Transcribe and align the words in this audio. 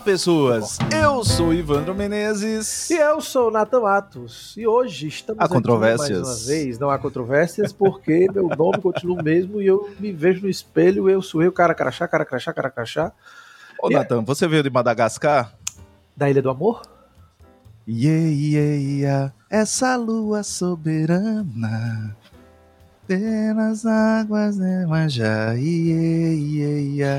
Pessoas! 0.00 0.78
Eu 0.92 1.22
sou 1.22 1.52
Ivandro 1.52 1.94
Menezes. 1.94 2.90
E 2.90 2.94
eu 2.94 3.20
sou 3.20 3.50
Nathan 3.50 3.80
Matos. 3.80 4.54
E 4.56 4.66
hoje 4.66 5.08
estamos 5.08 5.42
há 5.42 5.48
controvérsias. 5.48 6.26
mais 6.26 6.40
uma 6.40 6.46
vez. 6.46 6.78
Não 6.78 6.90
há 6.90 6.98
controvérsias, 6.98 7.72
porque 7.72 8.26
meu 8.32 8.48
nome 8.48 8.80
continua 8.80 9.20
o 9.20 9.22
mesmo 9.22 9.60
e 9.60 9.66
eu 9.66 9.90
me 10.00 10.12
vejo 10.12 10.42
no 10.42 10.48
espelho, 10.48 11.08
eu 11.08 11.20
sou 11.20 11.42
eu, 11.42 11.52
cara 11.52 11.74
crachá, 11.74 12.08
cara 12.08 12.24
crachá, 12.24 12.52
cara 12.52 12.70
crachá. 12.70 13.12
Ô, 13.82 13.90
e 13.90 13.94
Nathan, 13.94 14.22
você 14.24 14.48
veio 14.48 14.62
de 14.62 14.70
Madagascar? 14.70 15.54
Da 16.16 16.30
Ilha 16.30 16.42
do 16.42 16.50
Amor? 16.50 16.82
Yeah, 17.88 18.28
yeah, 18.28 18.76
yeah, 18.76 19.32
essa 19.50 19.96
lua 19.96 20.42
soberana 20.42 22.16
pelas 23.10 23.84
águas 23.84 24.56
de 24.56 24.86
Manjá. 24.86 25.56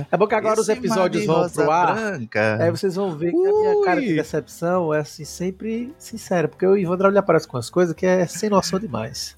É 0.10 0.18
bom 0.18 0.26
que 0.26 0.36
agora 0.36 0.54
Esse 0.54 0.62
os 0.62 0.70
episódios 0.70 1.26
vão 1.26 1.50
pro 1.50 1.70
ar. 1.70 1.96
Branca. 1.96 2.64
Aí 2.64 2.72
vocês 2.72 2.96
vão 2.96 3.18
ver 3.18 3.32
que 3.32 3.38
Ui. 3.38 3.50
a 3.50 3.74
minha 3.74 3.84
cara 3.84 4.00
de 4.00 4.16
decepção 4.16 4.94
é 4.94 5.00
assim, 5.00 5.26
sempre 5.26 5.94
sincera. 5.98 6.48
Porque 6.48 6.66
o 6.66 6.78
Ivandro 6.78 7.10
ele 7.10 7.18
aparece 7.18 7.46
com 7.46 7.58
as 7.58 7.70
coisas 7.70 7.94
que 7.94 8.06
é 8.06 8.26
sem 8.26 8.50
noção 8.50 8.80
demais. 8.80 9.38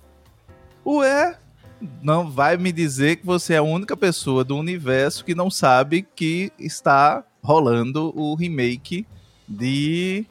Ué? 0.86 1.36
Não 2.04 2.30
vai 2.30 2.56
me 2.56 2.72
dizer 2.72 3.16
que 3.16 3.26
você 3.26 3.56
é 3.56 3.58
a 3.58 3.64
única 3.64 3.98
pessoa 3.98 4.44
do 4.44 4.56
universo 4.56 5.26
que 5.26 5.34
não 5.34 5.50
sabe 5.50 6.04
que 6.16 6.52
está 6.60 7.24
rolando 7.42 8.14
o 8.16 8.36
remake 8.36 9.08
de 9.50 10.24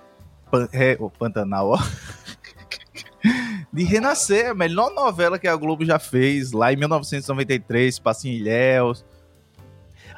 Pan 0.52 0.68
é, 0.72 0.96
o 1.00 1.10
Pantanal, 1.10 1.70
ó 1.70 1.78
de 3.72 3.84
Renascer, 3.84 4.50
a 4.50 4.54
melhor 4.54 4.92
novela 4.92 5.38
que 5.38 5.48
a 5.48 5.56
Globo 5.56 5.84
já 5.84 5.98
fez, 5.98 6.52
lá 6.52 6.72
em 6.72 6.76
1993, 6.76 7.98
Passinho 7.98 8.36
Ilhéus. 8.36 9.04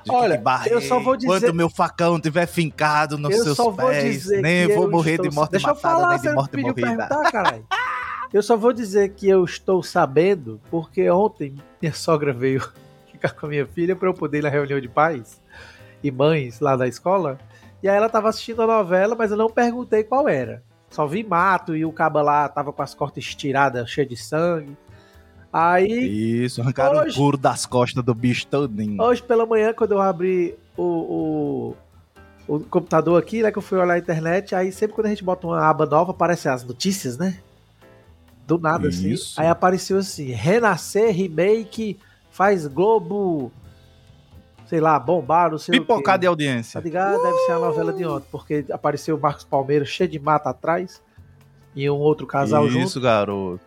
Olha, 0.08 0.42
eu 0.66 0.80
só 0.80 0.98
vou 1.00 1.16
dizer... 1.16 1.28
Quando 1.28 1.54
meu 1.54 1.70
facão 1.70 2.20
tiver 2.20 2.46
fincado 2.46 3.16
nos 3.16 3.34
seus 3.34 3.56
pés, 3.76 4.26
nem 4.42 4.66
vou 4.74 4.90
morrer 4.90 5.12
estou... 5.12 5.28
de 5.28 5.34
morte 5.34 5.52
Deixa 5.52 5.68
matada, 5.68 5.88
eu 5.88 5.96
falar, 5.96 6.08
nem 6.10 6.20
de 6.20 6.34
morte 6.34 6.56
morrida. 6.58 7.08
eu 8.32 8.42
só 8.42 8.56
vou 8.56 8.72
dizer 8.72 9.10
que 9.10 9.28
eu 9.28 9.44
estou 9.44 9.82
sabendo, 9.82 10.60
porque 10.70 11.08
ontem 11.08 11.56
minha 11.80 11.94
sogra 11.94 12.32
veio 12.32 12.60
ficar 13.10 13.30
com 13.30 13.46
a 13.46 13.48
minha 13.48 13.66
filha 13.66 13.94
para 13.94 14.08
eu 14.08 14.14
poder 14.14 14.38
ir 14.38 14.42
na 14.42 14.48
reunião 14.50 14.80
de 14.80 14.88
pais 14.88 15.40
e 16.02 16.10
mães 16.10 16.60
lá 16.60 16.76
da 16.76 16.86
escola. 16.86 17.38
E 17.82 17.88
aí 17.88 17.96
ela 17.96 18.06
estava 18.06 18.28
assistindo 18.28 18.62
a 18.62 18.66
novela, 18.66 19.14
mas 19.14 19.30
eu 19.30 19.36
não 19.36 19.48
perguntei 19.48 20.04
qual 20.04 20.28
era. 20.28 20.62
Só 20.94 21.08
vi 21.08 21.24
mato 21.24 21.74
e 21.74 21.84
o 21.84 21.90
caba 21.90 22.22
lá 22.22 22.48
tava 22.48 22.72
com 22.72 22.80
as 22.80 22.94
costas 22.94 23.24
estiradas, 23.24 23.90
cheio 23.90 24.08
de 24.08 24.16
sangue. 24.16 24.76
Aí. 25.52 26.44
Isso, 26.44 26.60
arrancaram 26.60 27.00
hoje, 27.00 27.16
o 27.16 27.20
couro 27.20 27.36
das 27.36 27.66
costas 27.66 28.04
do 28.04 28.14
bicho 28.14 28.46
todinho. 28.46 29.02
Hoje 29.02 29.20
pela 29.20 29.44
manhã, 29.44 29.74
quando 29.74 29.90
eu 29.90 30.00
abri 30.00 30.54
o, 30.76 31.74
o, 32.46 32.56
o, 32.56 32.60
computador 32.60 33.20
aqui, 33.20 33.42
né, 33.42 33.50
que 33.50 33.58
eu 33.58 33.62
fui 33.62 33.76
olhar 33.76 33.94
a 33.94 33.98
internet, 33.98 34.54
aí 34.54 34.70
sempre 34.70 34.94
quando 34.94 35.06
a 35.06 35.10
gente 35.10 35.24
bota 35.24 35.48
uma 35.48 35.68
aba 35.68 35.84
nova, 35.84 36.12
aparecem 36.12 36.50
as 36.50 36.62
notícias, 36.62 37.18
né? 37.18 37.38
Do 38.46 38.56
nada, 38.56 38.86
assim. 38.86 39.10
Isso. 39.10 39.32
assim. 39.32 39.40
Aí 39.40 39.48
apareceu 39.48 39.98
assim: 39.98 40.30
Renascer 40.30 41.12
Remake 41.12 41.98
faz 42.30 42.68
Globo 42.68 43.50
sei 44.66 44.80
lá, 44.80 44.98
bombar, 44.98 45.50
não 45.50 45.58
sei 45.58 45.78
Pipocar 45.78 46.18
de 46.18 46.26
audiência. 46.26 46.80
Tá 46.80 46.84
ligado? 46.84 47.18
Uh! 47.18 47.22
Deve 47.22 47.38
ser 47.38 47.52
a 47.52 47.58
novela 47.58 47.92
de 47.92 48.06
ontem, 48.06 48.26
porque 48.30 48.64
apareceu 48.70 49.16
o 49.16 49.20
Marcos 49.20 49.44
Palmeiras 49.44 49.88
cheio 49.88 50.08
de 50.08 50.18
mata 50.18 50.50
atrás 50.50 51.02
e 51.74 51.88
um 51.88 51.96
outro 51.96 52.26
casal 52.26 52.64
Isso, 52.66 52.72
junto. 52.72 52.86
Isso, 52.86 53.00
garoto. 53.00 53.60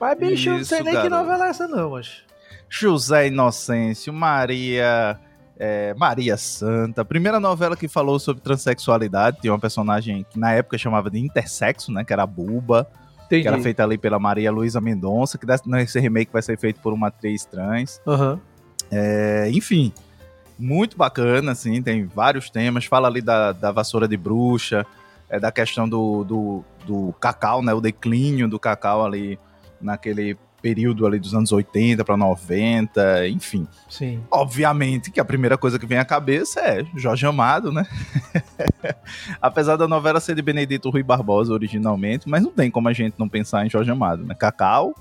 Mas, 0.00 0.18
bicho, 0.18 0.34
Isso, 0.34 0.48
eu 0.48 0.56
não 0.56 0.64
sei 0.64 0.82
nem 0.82 0.94
garoto. 0.94 1.10
que 1.10 1.22
novela 1.22 1.46
é 1.46 1.50
essa, 1.50 1.68
não, 1.68 1.90
mas. 1.90 2.22
José 2.68 3.28
Inocêncio, 3.28 4.12
Maria. 4.12 5.18
É, 5.62 5.92
Maria 5.92 6.38
Santa, 6.38 7.04
primeira 7.04 7.38
novela 7.38 7.76
que 7.76 7.86
falou 7.86 8.18
sobre 8.18 8.42
transexualidade, 8.42 9.42
tinha 9.42 9.52
uma 9.52 9.58
personagem 9.58 10.24
que 10.30 10.38
na 10.38 10.54
época 10.54 10.78
chamava 10.78 11.10
de 11.10 11.18
intersexo, 11.18 11.92
né, 11.92 12.02
que 12.02 12.10
era 12.14 12.22
a 12.22 12.26
Buba, 12.26 12.90
Entendi. 13.26 13.42
que 13.42 13.48
era 13.48 13.60
feita 13.60 13.84
ali 13.84 13.98
pela 13.98 14.18
Maria 14.18 14.50
Luísa 14.50 14.80
Mendonça, 14.80 15.36
que 15.36 15.46
nesse 15.66 16.00
remake 16.00 16.32
vai 16.32 16.40
ser 16.40 16.58
feito 16.58 16.80
por 16.80 16.94
uma 16.94 17.08
atriz 17.08 17.44
trans. 17.44 18.00
Uhum. 18.06 18.40
É, 18.90 19.50
enfim, 19.52 19.92
muito 20.60 20.96
bacana, 20.96 21.52
assim, 21.52 21.82
tem 21.82 22.04
vários 22.04 22.50
temas, 22.50 22.84
fala 22.84 23.08
ali 23.08 23.22
da, 23.22 23.52
da 23.52 23.72
vassoura 23.72 24.06
de 24.06 24.16
bruxa, 24.16 24.86
é 25.28 25.40
da 25.40 25.50
questão 25.50 25.88
do, 25.88 26.24
do, 26.24 26.64
do 26.86 27.12
cacau, 27.20 27.62
né, 27.62 27.72
o 27.72 27.80
declínio 27.80 28.48
do 28.48 28.58
cacau 28.58 29.04
ali 29.04 29.38
naquele 29.80 30.36
período 30.60 31.06
ali 31.06 31.18
dos 31.18 31.34
anos 31.34 31.52
80 31.52 32.04
para 32.04 32.16
90, 32.16 33.28
enfim. 33.28 33.66
Sim. 33.88 34.22
Obviamente 34.30 35.10
que 35.10 35.18
a 35.18 35.24
primeira 35.24 35.56
coisa 35.56 35.78
que 35.78 35.86
vem 35.86 35.98
à 35.98 36.04
cabeça 36.04 36.60
é 36.60 36.84
Jorge 36.96 37.26
Amado, 37.26 37.72
né? 37.72 37.86
Apesar 39.40 39.76
da 39.76 39.88
novela 39.88 40.20
ser 40.20 40.34
de 40.34 40.42
Benedito 40.42 40.90
Rui 40.90 41.02
Barbosa 41.02 41.52
originalmente, 41.52 42.28
mas 42.28 42.42
não 42.42 42.50
tem 42.50 42.70
como 42.70 42.88
a 42.88 42.92
gente 42.92 43.14
não 43.18 43.28
pensar 43.28 43.64
em 43.64 43.70
Jorge 43.70 43.90
Amado, 43.90 44.24
né? 44.24 44.34
Cacau, 44.34 44.94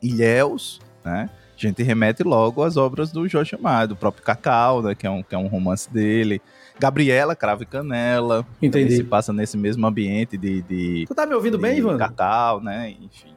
Ilhéus, 0.00 0.80
né? 1.04 1.28
A 1.66 1.68
gente 1.68 1.82
remete 1.82 2.22
logo 2.22 2.62
às 2.62 2.76
obras 2.76 3.10
do 3.10 3.26
Jorge 3.28 3.54
Amado, 3.54 3.92
o 3.92 3.96
próprio 3.96 4.24
Cacau, 4.24 4.82
né, 4.82 4.94
que 4.94 5.06
é 5.06 5.10
um, 5.10 5.22
que 5.22 5.34
é 5.34 5.38
um 5.38 5.46
romance 5.46 5.92
dele. 5.92 6.40
Gabriela, 6.78 7.34
Cravo 7.34 7.64
e 7.64 7.66
Canela. 7.66 8.46
Entendi. 8.62 8.96
Se 8.96 9.04
passa 9.04 9.32
nesse 9.32 9.56
mesmo 9.56 9.86
ambiente 9.86 10.36
de. 10.36 10.62
de 10.62 11.04
tu 11.08 11.14
tá 11.14 11.26
me 11.26 11.34
ouvindo 11.34 11.58
bem, 11.58 11.78
Ivan? 11.78 11.98
Cacau, 11.98 12.60
né? 12.60 12.90
Enfim. 13.00 13.34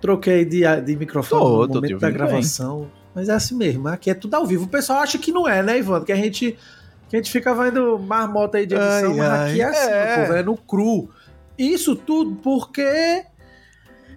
Troquei 0.00 0.44
de, 0.44 0.60
de 0.82 0.96
microfone 0.96 1.42
tô, 1.42 1.66
no 1.66 1.74
momento 1.74 1.98
da 1.98 2.10
gravação. 2.10 2.82
Bem. 2.82 2.90
Mas 3.14 3.28
é 3.28 3.32
assim 3.32 3.56
mesmo, 3.56 3.88
aqui 3.88 4.10
é 4.10 4.14
tudo 4.14 4.34
ao 4.34 4.46
vivo. 4.46 4.64
O 4.64 4.68
pessoal 4.68 5.00
acha 5.00 5.18
que 5.18 5.32
não 5.32 5.48
é, 5.48 5.60
né, 5.60 5.78
Ivan? 5.78 6.04
Que 6.04 6.12
a 6.12 6.16
gente, 6.16 6.56
que 7.08 7.16
a 7.16 7.18
gente 7.18 7.32
fica 7.32 7.52
vendo 7.52 7.98
marmota 7.98 8.58
aí 8.58 8.66
de 8.66 8.76
edição, 8.76 9.10
ai, 9.10 9.16
mas 9.16 9.50
aqui 9.50 9.60
é 9.60 9.64
assim, 9.64 9.90
é. 9.90 10.16
Povo, 10.20 10.32
é 10.34 10.42
no 10.44 10.56
cru. 10.56 11.10
Isso 11.58 11.96
tudo 11.96 12.36
porque 12.36 13.24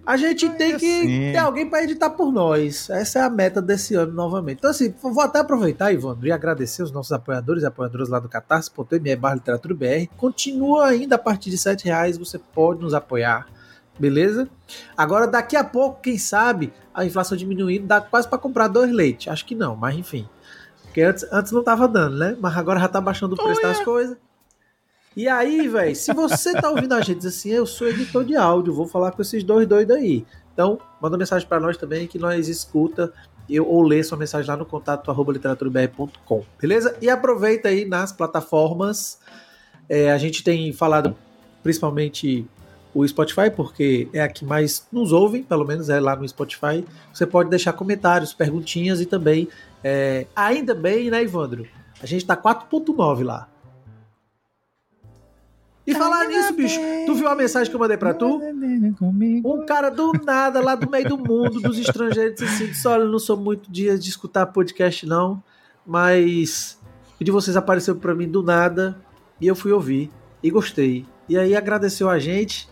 a 0.04 0.16
gente 0.16 0.48
tem 0.50 0.76
que 0.76 1.00
assim. 1.00 1.32
ter 1.32 1.38
alguém 1.38 1.68
para 1.68 1.84
editar 1.84 2.10
por 2.10 2.32
nós. 2.32 2.90
Essa 2.90 3.20
é 3.20 3.22
a 3.22 3.30
meta 3.30 3.62
desse 3.62 3.94
ano 3.94 4.12
novamente. 4.12 4.58
Então, 4.58 4.70
assim, 4.70 4.92
vou 5.00 5.20
até 5.20 5.38
aproveitar, 5.38 5.92
Ivandro, 5.92 6.26
e 6.26 6.32
agradecer 6.32 6.82
os 6.82 6.90
nossos 6.90 7.12
apoiadores 7.12 7.62
e 7.62 7.66
apoiadoras 7.66 8.08
lá 8.08 8.18
do 8.18 8.28
catarse.me 8.28 9.16
barra 9.16 9.36
literatura 9.36 9.74
BR. 9.74 10.08
Continua 10.16 10.86
ainda 10.86 11.14
a 11.14 11.18
partir 11.18 11.50
de 11.50 11.56
R$ 11.56 11.76
reais, 11.84 12.18
você 12.18 12.38
pode 12.38 12.80
nos 12.80 12.94
apoiar. 12.94 13.46
Beleza? 13.98 14.48
Agora, 14.96 15.26
daqui 15.26 15.54
a 15.54 15.62
pouco, 15.62 16.00
quem 16.00 16.18
sabe, 16.18 16.72
a 16.92 17.04
inflação 17.04 17.36
diminuindo, 17.36 17.86
dá 17.86 18.00
quase 18.00 18.28
para 18.28 18.38
comprar 18.38 18.66
dois 18.66 18.90
leites. 18.90 19.30
Acho 19.30 19.44
que 19.44 19.54
não, 19.54 19.76
mas 19.76 19.96
enfim. 19.96 20.28
Porque 20.82 21.02
antes, 21.02 21.24
antes 21.30 21.52
não 21.52 21.62
tava 21.62 21.86
dando, 21.86 22.18
né? 22.18 22.36
Mas 22.40 22.56
agora 22.56 22.80
já 22.80 22.88
tá 22.88 23.00
baixando 23.00 23.34
o 23.34 23.42
preço 23.42 23.60
oh, 23.62 23.66
das 23.66 23.80
é. 23.80 23.84
coisas. 23.84 24.16
E 25.16 25.28
aí, 25.28 25.68
velho, 25.68 25.94
se 25.94 26.12
você 26.12 26.52
tá 26.52 26.70
ouvindo 26.70 26.94
a 26.94 27.00
gente 27.00 27.18
diz 27.18 27.26
assim, 27.26 27.50
eu 27.50 27.66
sou 27.66 27.88
editor 27.88 28.24
de 28.24 28.34
áudio, 28.34 28.72
vou 28.72 28.86
falar 28.86 29.12
com 29.12 29.20
esses 29.20 29.44
dois 29.44 29.66
doidos 29.66 29.94
aí. 29.94 30.24
Então, 30.52 30.78
manda 31.00 31.18
mensagem 31.18 31.46
para 31.46 31.60
nós 31.60 31.76
também 31.76 32.06
que 32.06 32.18
nós 32.18 32.48
escuta 32.48 33.12
eu, 33.48 33.66
ou 33.66 33.82
lê 33.82 34.02
sua 34.02 34.16
mensagem 34.16 34.48
lá 34.48 34.56
no 34.56 34.64
contato 34.64 35.10
literaturabr.com, 35.30 36.44
beleza? 36.60 36.96
E 37.00 37.10
aproveita 37.10 37.68
aí 37.68 37.84
nas 37.84 38.12
plataformas. 38.12 39.18
É, 39.88 40.10
a 40.10 40.18
gente 40.18 40.42
tem 40.42 40.72
falado 40.72 41.16
principalmente 41.62 42.46
o 42.94 43.06
Spotify, 43.06 43.50
porque 43.54 44.08
é 44.12 44.22
a 44.22 44.28
que 44.28 44.44
mais 44.44 44.86
nos 44.92 45.12
ouvem, 45.12 45.42
pelo 45.42 45.64
menos 45.64 45.88
é 45.88 45.98
lá 45.98 46.14
no 46.14 46.28
Spotify. 46.28 46.84
Você 47.12 47.26
pode 47.26 47.50
deixar 47.50 47.72
comentários, 47.72 48.32
perguntinhas 48.32 49.00
e 49.00 49.06
também, 49.06 49.48
é, 49.82 50.26
ainda 50.34 50.74
bem, 50.74 51.10
né, 51.10 51.22
Ivandro? 51.22 51.66
A 52.02 52.06
gente 52.06 52.24
tá 52.24 52.36
4.9 52.36 53.24
lá. 53.24 53.48
E 55.86 55.94
falar 55.94 56.26
nisso, 56.26 56.52
bicho, 56.54 56.80
tu 57.06 57.14
viu 57.14 57.28
a 57.28 57.34
mensagem 57.34 57.68
que 57.68 57.74
eu 57.74 57.80
mandei 57.80 57.96
pra 57.96 58.14
tu? 58.14 58.40
Um 59.44 59.66
cara 59.66 59.90
do 59.90 60.12
nada, 60.24 60.60
lá 60.60 60.74
do 60.76 60.88
meio 60.88 61.08
do 61.08 61.18
mundo, 61.18 61.60
dos 61.60 61.78
estrangeiros, 61.78 62.34
disse 62.34 62.44
assim: 62.54 62.66
disse, 62.66 62.86
olha, 62.86 63.02
eu 63.02 63.08
não 63.08 63.18
sou 63.18 63.36
muito 63.36 63.70
dia 63.70 63.98
de 63.98 64.08
escutar 64.08 64.46
podcast, 64.46 65.04
não, 65.06 65.42
mas 65.84 66.78
o 67.20 67.24
de 67.24 67.30
vocês 67.32 67.56
apareceu 67.56 67.96
pra 67.96 68.14
mim 68.14 68.28
do 68.28 68.42
nada 68.42 68.96
e 69.40 69.46
eu 69.46 69.56
fui 69.56 69.72
ouvir 69.72 70.10
e 70.42 70.50
gostei. 70.50 71.04
E 71.28 71.36
aí 71.36 71.56
agradeceu 71.56 72.08
a 72.08 72.18
gente. 72.18 72.68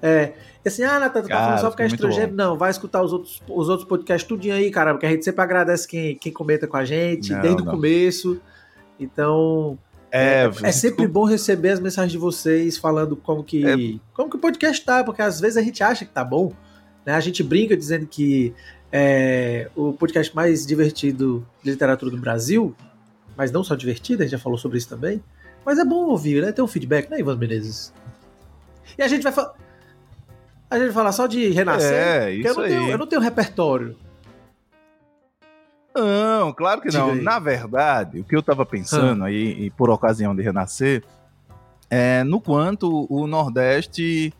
É, 0.00 0.34
assim, 0.64 0.84
ah, 0.84 1.00
Natan, 1.00 1.22
tu 1.22 1.28
tá 1.28 1.36
falando 1.36 1.60
só 1.60 1.70
porque 1.70 1.82
é 1.82 1.86
estrangeiro? 1.86 2.30
Bom. 2.30 2.36
Não, 2.36 2.56
vai 2.56 2.70
escutar 2.70 3.02
os 3.02 3.12
outros, 3.12 3.42
os 3.48 3.68
outros 3.68 3.88
podcasts 3.88 4.28
tudinho 4.28 4.54
aí, 4.54 4.70
cara, 4.70 4.92
porque 4.92 5.06
a 5.06 5.10
gente 5.10 5.24
sempre 5.24 5.42
agradece 5.42 5.88
quem, 5.88 6.16
quem 6.16 6.32
comenta 6.32 6.68
com 6.68 6.76
a 6.76 6.84
gente, 6.84 7.32
não, 7.32 7.40
desde 7.40 7.64
não. 7.64 7.68
o 7.68 7.74
começo. 7.74 8.40
Então, 9.00 9.78
É, 10.10 10.44
é, 10.44 10.68
é 10.68 10.72
sempre 10.72 11.06
bom 11.06 11.24
receber 11.24 11.70
as 11.70 11.80
mensagens 11.80 12.12
de 12.12 12.18
vocês 12.18 12.78
falando 12.78 13.14
como 13.16 13.44
que, 13.44 13.66
é, 13.66 13.76
como 14.14 14.30
que 14.30 14.36
o 14.36 14.38
podcast 14.38 14.84
tá, 14.84 15.04
porque 15.04 15.20
às 15.20 15.40
vezes 15.40 15.56
a 15.56 15.62
gente 15.62 15.82
acha 15.82 16.04
que 16.04 16.12
tá 16.12 16.24
bom, 16.24 16.52
né? 17.04 17.14
A 17.14 17.20
gente 17.20 17.42
brinca 17.42 17.76
dizendo 17.76 18.06
que 18.06 18.54
é 18.90 19.70
o 19.76 19.92
podcast 19.92 20.34
mais 20.34 20.66
divertido 20.66 21.46
de 21.62 21.70
literatura 21.70 22.10
do 22.10 22.16
Brasil, 22.16 22.74
mas 23.36 23.52
não 23.52 23.62
só 23.62 23.74
divertido, 23.74 24.22
a 24.22 24.26
gente 24.26 24.32
já 24.32 24.38
falou 24.38 24.58
sobre 24.58 24.78
isso 24.78 24.88
também. 24.88 25.22
Mas 25.64 25.78
é 25.78 25.84
bom 25.84 26.06
ouvir, 26.06 26.42
né? 26.42 26.50
Ter 26.52 26.62
um 26.62 26.66
feedback, 26.66 27.10
né, 27.10 27.20
Ivan 27.20 27.36
Menezes? 27.36 27.92
E 28.96 29.02
a 29.02 29.08
gente 29.08 29.22
vai 29.22 29.32
falar. 29.32 29.54
A 30.70 30.76
gente 30.76 30.86
vai 30.86 30.94
falar 30.94 31.12
só 31.12 31.26
de 31.26 31.48
renascer. 31.50 31.92
É, 31.92 32.32
isso 32.32 32.48
eu 32.48 32.54
não, 32.54 32.62
aí. 32.62 32.70
Tenho, 32.70 32.90
eu 32.90 32.98
não 32.98 33.06
tenho 33.06 33.20
repertório. 33.20 33.96
Não, 35.94 36.52
claro 36.52 36.80
que 36.80 36.92
não. 36.92 37.14
Na 37.14 37.38
verdade, 37.38 38.20
o 38.20 38.24
que 38.24 38.34
eu 38.34 38.40
estava 38.40 38.64
pensando 38.64 39.24
ah. 39.24 39.28
aí, 39.28 39.64
e 39.64 39.70
por 39.70 39.90
ocasião 39.90 40.34
de 40.34 40.42
renascer, 40.42 41.02
é 41.90 42.22
no 42.22 42.40
quanto 42.40 43.06
o 43.10 43.26
Nordeste 43.26 44.32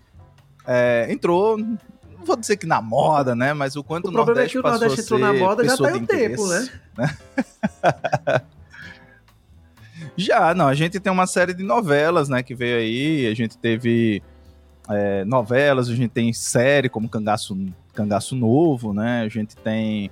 é, 0.67 1.07
entrou, 1.11 1.57
não 1.57 1.79
vou 2.25 2.37
dizer 2.37 2.57
que 2.57 2.67
na 2.67 2.81
moda, 2.81 3.35
né? 3.35 3.55
Mas 3.55 3.75
o 3.75 3.83
quanto 3.83 4.07
o, 4.07 4.09
o 4.09 4.13
Nordeste 4.13 4.59
é 4.59 4.61
que 4.61 4.67
o 4.67 4.71
Nordeste 4.71 5.01
entrou 5.01 5.19
na 5.19 5.33
moda 5.33 5.65
já 5.65 5.77
tá 5.77 5.89
um 5.95 6.07
tempo, 6.07 6.47
né? 6.47 6.69
né? 6.97 7.17
já, 10.17 10.55
não. 10.55 10.69
A 10.69 10.75
gente 10.75 11.01
tem 11.01 11.13
uma 11.13 11.27
série 11.27 11.55
de 11.55 11.63
novelas, 11.63 12.29
né? 12.29 12.43
Que 12.43 12.55
veio 12.55 12.79
aí. 12.79 13.27
A 13.27 13.35
gente 13.35 13.57
teve 13.57 14.23
é, 14.89 15.25
novelas, 15.25 15.89
a 15.89 15.95
gente 15.95 16.11
tem 16.11 16.33
série 16.33 16.89
como 16.89 17.09
Cangaço, 17.09 17.57
Cangaço 17.95 18.37
Novo, 18.37 18.93
né? 18.93 19.23
A 19.23 19.29
gente 19.29 19.57
tem 19.57 20.11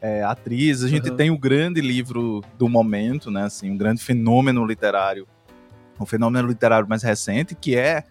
é, 0.00 0.22
atriz, 0.22 0.82
a 0.82 0.88
gente 0.88 1.10
uhum. 1.10 1.16
tem 1.16 1.30
o 1.30 1.38
grande 1.38 1.80
livro 1.80 2.42
do 2.58 2.68
momento, 2.68 3.30
né? 3.30 3.44
Assim, 3.44 3.70
um 3.70 3.76
grande 3.76 4.02
fenômeno 4.02 4.64
literário, 4.64 5.26
um 5.98 6.06
fenômeno 6.06 6.46
literário 6.46 6.88
mais 6.88 7.02
recente, 7.02 7.54
que 7.54 7.76
é 7.76 8.04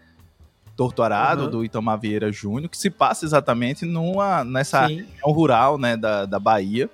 Torturado, 0.76 1.46
uhum. 1.46 1.50
do 1.50 1.66
Itamar 1.66 1.98
Vieira 1.98 2.32
Júnior, 2.32 2.70
que 2.70 2.78
se 2.78 2.90
passa 2.90 3.24
exatamente 3.24 3.86
numa, 3.86 4.44
nessa 4.44 4.88
Sim. 4.88 4.98
região 4.98 5.32
rural 5.32 5.78
né, 5.78 5.96
da, 5.96 6.26
da 6.26 6.38
Bahia, 6.38 6.90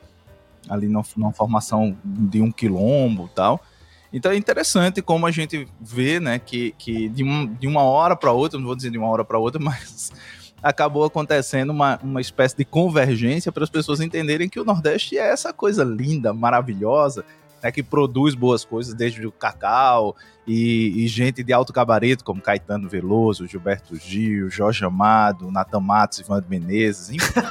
ali 0.69 0.87
numa, 0.87 1.03
numa 1.17 1.33
formação 1.33 1.97
de 2.03 2.41
um 2.41 2.51
quilombo 2.51 3.25
e 3.25 3.35
tal. 3.35 3.59
Então 4.13 4.31
é 4.31 4.35
interessante 4.35 5.01
como 5.01 5.25
a 5.25 5.31
gente 5.31 5.67
vê, 5.79 6.19
né, 6.19 6.37
que, 6.37 6.75
que 6.77 7.09
de, 7.09 7.23
um, 7.23 7.51
de 7.51 7.65
uma 7.65 7.81
hora 7.81 8.15
para 8.15 8.31
outra, 8.31 8.59
não 8.59 8.67
vou 8.67 8.75
dizer 8.75 8.91
de 8.91 8.97
uma 8.97 9.07
hora 9.07 9.23
para 9.23 9.39
outra, 9.39 9.59
mas 9.61 10.11
acabou 10.61 11.03
acontecendo 11.03 11.71
uma, 11.71 11.99
uma 12.03 12.21
espécie 12.21 12.55
de 12.55 12.65
convergência 12.65 13.51
para 13.51 13.63
as 13.63 13.69
pessoas 13.69 13.99
entenderem 13.99 14.47
que 14.47 14.59
o 14.59 14.65
Nordeste 14.65 15.17
é 15.17 15.31
essa 15.31 15.51
coisa 15.51 15.83
linda, 15.83 16.33
maravilhosa, 16.33 17.25
né, 17.61 17.71
que 17.71 17.81
produz 17.83 18.35
boas 18.35 18.63
coisas, 18.65 18.93
desde 18.93 19.25
o 19.25 19.31
cacau 19.31 20.15
e, 20.45 21.03
e, 21.03 21.07
gente 21.07 21.43
de 21.43 21.53
alto 21.53 21.71
gabarito, 21.71 22.23
como 22.23 22.41
Caetano 22.41 22.89
Veloso, 22.89 23.47
Gilberto 23.47 23.95
Gil, 23.95 24.49
Jorge 24.49 24.83
Amado, 24.83 25.51
Natan 25.51 25.79
Matos, 25.79 26.19
Ivan 26.19 26.43
Menezes, 26.49 27.11
enfim. 27.11 27.29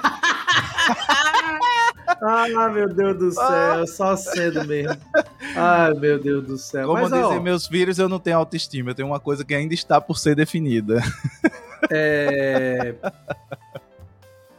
ah, 2.23 2.69
meu 2.73 2.93
Deus 2.93 3.19
do 3.19 3.33
céu, 3.33 3.87
só 3.87 4.17
cedo 4.17 4.67
mesmo. 4.67 5.01
Ai, 5.55 5.95
meu 5.95 6.21
Deus 6.21 6.45
do 6.45 6.59
céu. 6.59 6.89
Como 6.89 7.01
Mas, 7.01 7.11
dizem 7.11 7.39
ó, 7.39 7.41
meus 7.41 7.67
filhos, 7.67 7.99
eu 7.99 8.09
não 8.09 8.19
tenho 8.19 8.39
autoestima, 8.39 8.91
eu 8.91 8.95
tenho 8.95 9.09
uma 9.09 9.21
coisa 9.21 9.45
que 9.45 9.55
ainda 9.55 9.75
está 9.75 10.01
por 10.01 10.19
ser 10.19 10.35
definida. 10.35 11.01
É... 11.91 12.95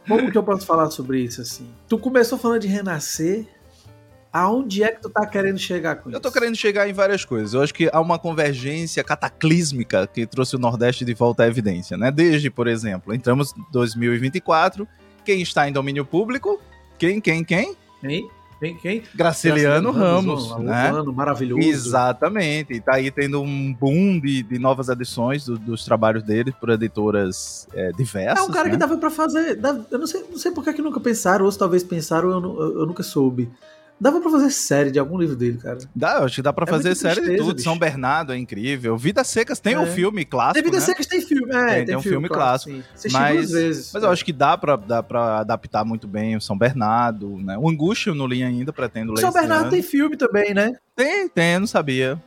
Como 0.06 0.30
que 0.30 0.38
eu 0.38 0.42
posso 0.42 0.66
falar 0.66 0.90
sobre 0.90 1.20
isso 1.20 1.40
assim? 1.40 1.68
Tu 1.88 1.98
começou 1.98 2.38
falando 2.38 2.62
de 2.62 2.68
renascer. 2.68 3.46
Aonde 4.32 4.82
é 4.82 4.90
que 4.90 5.02
tu 5.02 5.10
tá 5.10 5.26
querendo 5.26 5.58
chegar 5.58 5.96
com 5.96 6.08
isso? 6.08 6.16
Eu 6.16 6.20
tô 6.20 6.32
querendo 6.32 6.56
chegar 6.56 6.88
em 6.88 6.92
várias 6.94 7.22
coisas. 7.22 7.52
Eu 7.52 7.60
acho 7.60 7.74
que 7.74 7.90
há 7.92 8.00
uma 8.00 8.18
convergência 8.18 9.04
cataclísmica 9.04 10.06
que 10.06 10.26
trouxe 10.26 10.56
o 10.56 10.58
Nordeste 10.58 11.04
de 11.04 11.12
volta 11.12 11.42
à 11.42 11.46
evidência, 11.46 11.98
né? 11.98 12.10
Desde, 12.10 12.48
por 12.48 12.66
exemplo, 12.66 13.14
entramos 13.14 13.52
em 13.54 13.62
2024, 13.70 14.88
quem 15.22 15.42
está 15.42 15.68
em 15.68 15.72
domínio 15.72 16.06
público? 16.06 16.58
Quem, 16.98 17.20
quem, 17.20 17.44
quem? 17.44 17.76
Quem? 18.00 18.30
Quem? 18.62 18.76
quem? 18.76 19.02
Graciliano, 19.12 19.90
Ramos, 19.90 20.50
Ramos 20.50 20.64
né? 20.64 20.92
maravilhoso. 21.12 21.68
Exatamente. 21.68 22.74
E 22.74 22.80
tá 22.80 22.94
aí 22.94 23.10
tendo 23.10 23.42
um 23.42 23.74
boom 23.74 24.20
de, 24.20 24.44
de 24.44 24.56
novas 24.56 24.88
edições 24.88 25.44
do, 25.44 25.58
dos 25.58 25.84
trabalhos 25.84 26.22
dele 26.22 26.52
por 26.52 26.70
editoras 26.70 27.66
é, 27.74 27.90
diversas. 27.90 28.38
É 28.38 28.48
um 28.48 28.52
cara 28.52 28.66
né? 28.66 28.70
que 28.70 28.76
dava 28.76 28.96
para 28.96 29.10
fazer. 29.10 29.58
Eu 29.90 29.98
não 29.98 30.06
sei, 30.06 30.24
não 30.30 30.38
sei 30.38 30.52
por 30.52 30.62
que, 30.62 30.74
que 30.74 30.80
nunca 30.80 31.00
pensaram, 31.00 31.44
ou 31.44 31.50
se 31.50 31.58
talvez 31.58 31.82
pensaram, 31.82 32.30
eu, 32.30 32.40
eu, 32.40 32.78
eu 32.78 32.86
nunca 32.86 33.02
soube. 33.02 33.50
Dava 34.02 34.20
pra 34.20 34.32
fazer 34.32 34.50
série 34.50 34.90
de 34.90 34.98
algum 34.98 35.16
livro 35.16 35.36
dele, 35.36 35.58
cara. 35.58 35.78
Dá, 35.94 36.16
eu 36.16 36.24
acho 36.24 36.34
que 36.34 36.42
dá 36.42 36.52
pra 36.52 36.64
é 36.64 36.66
fazer 36.66 36.92
série 36.96 37.20
tristeza, 37.20 37.36
de 37.36 37.38
tudo. 37.38 37.54
Bicho. 37.54 37.64
São 37.64 37.78
Bernardo 37.78 38.32
é 38.32 38.36
incrível. 38.36 38.96
Vidas 38.96 39.28
Secas 39.28 39.60
tem 39.60 39.74
é. 39.74 39.78
um 39.78 39.86
filme 39.86 40.24
clássico. 40.24 40.54
Tem 40.54 40.64
Vidas 40.64 40.80
né? 40.80 40.86
Secas 40.86 41.06
tem 41.06 41.20
filme, 41.20 41.54
é. 41.54 41.66
Tem, 41.66 41.74
tem, 41.74 41.86
tem 41.86 41.96
um 41.96 42.02
filme, 42.02 42.28
clássico. 42.28 42.82
clássico 42.82 43.12
mas, 43.12 43.52
vezes. 43.52 43.92
Mas 43.94 44.02
é. 44.02 44.06
eu 44.06 44.10
acho 44.10 44.24
que 44.24 44.32
dá 44.32 44.58
pra, 44.58 44.74
dá 44.74 45.04
pra 45.04 45.38
adaptar 45.38 45.84
muito 45.84 46.08
bem 46.08 46.34
o 46.34 46.40
São 46.40 46.58
Bernardo, 46.58 47.38
né? 47.38 47.56
O 47.56 47.68
Angústia 47.70 48.10
eu 48.10 48.16
não 48.16 48.26
li 48.26 48.42
ainda, 48.42 48.72
pretendo 48.72 49.12
ler. 49.12 49.20
São 49.20 49.32
Bernardo 49.32 49.70
tem 49.70 49.82
filme 49.82 50.16
também, 50.16 50.52
né? 50.52 50.72
Tem, 50.96 51.28
tem, 51.28 51.52
eu 51.54 51.60
não 51.60 51.68
sabia. 51.68 52.20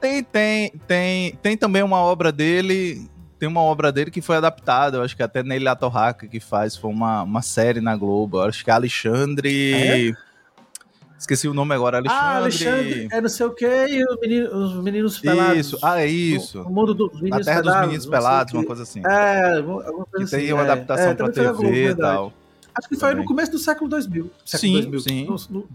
Tem, 0.00 0.24
tem, 0.24 0.72
tem, 0.88 1.38
tem 1.40 1.56
também 1.56 1.84
uma 1.84 1.98
obra 1.98 2.32
dele 2.32 3.08
tem 3.44 3.48
uma 3.48 3.60
obra 3.60 3.92
dele 3.92 4.10
que 4.10 4.22
foi 4.22 4.36
adaptada, 4.36 4.96
eu 4.96 5.02
acho 5.02 5.14
que 5.14 5.22
até 5.22 5.42
Neila 5.42 5.76
Torraca 5.76 6.26
que 6.26 6.40
faz, 6.40 6.74
foi 6.74 6.90
uma, 6.90 7.22
uma 7.22 7.42
série 7.42 7.78
na 7.78 7.94
Globo. 7.94 8.38
Eu 8.38 8.44
acho 8.44 8.64
que 8.64 8.70
é 8.70 8.72
Alexandre. 8.72 9.74
É? 9.74 10.12
Esqueci 11.18 11.46
o 11.46 11.52
nome 11.52 11.74
agora, 11.74 11.98
Alexandre. 11.98 12.24
Ah, 12.24 12.36
Alexandre, 12.36 13.08
é 13.12 13.20
não 13.20 13.28
sei 13.28 13.46
o 13.46 13.50
que, 13.50 13.66
e 13.66 14.02
os 14.02 14.18
meninos, 14.18 14.52
os 14.52 14.82
meninos 14.82 15.18
pelados. 15.18 15.58
Isso, 15.58 15.78
ah, 15.82 16.00
é 16.00 16.06
isso. 16.06 16.62
O, 16.62 16.70
mundo 16.70 16.94
dos 16.94 17.12
meninos 17.20 17.46
A 17.46 17.50
Terra 17.50 17.60
pelados, 17.60 17.80
dos 17.80 17.86
Meninos 17.86 18.06
Pelados, 18.06 18.54
uma 18.54 18.64
coisa 18.64 18.82
assim. 18.82 19.02
É, 19.06 19.56
alguma 19.58 19.82
coisa 19.82 20.06
que 20.16 20.22
assim. 20.22 20.36
tem 20.38 20.52
uma 20.52 20.62
é, 20.62 20.70
adaptação 20.70 21.10
é, 21.10 21.14
pra 21.14 21.28
TV 21.30 21.52
Globo, 21.52 21.74
e 21.74 21.94
tal. 21.94 22.32
Acho 22.74 22.88
que 22.88 22.96
foi 22.96 23.14
no 23.14 23.24
começo 23.26 23.52
do 23.52 23.58
século 23.58 23.90
2000. 23.90 24.30
Século 24.44 24.82
sim, 24.82 24.90
2000. 24.90 25.00
sim. 25.00 25.50
No, 25.50 25.60
no... 25.60 25.68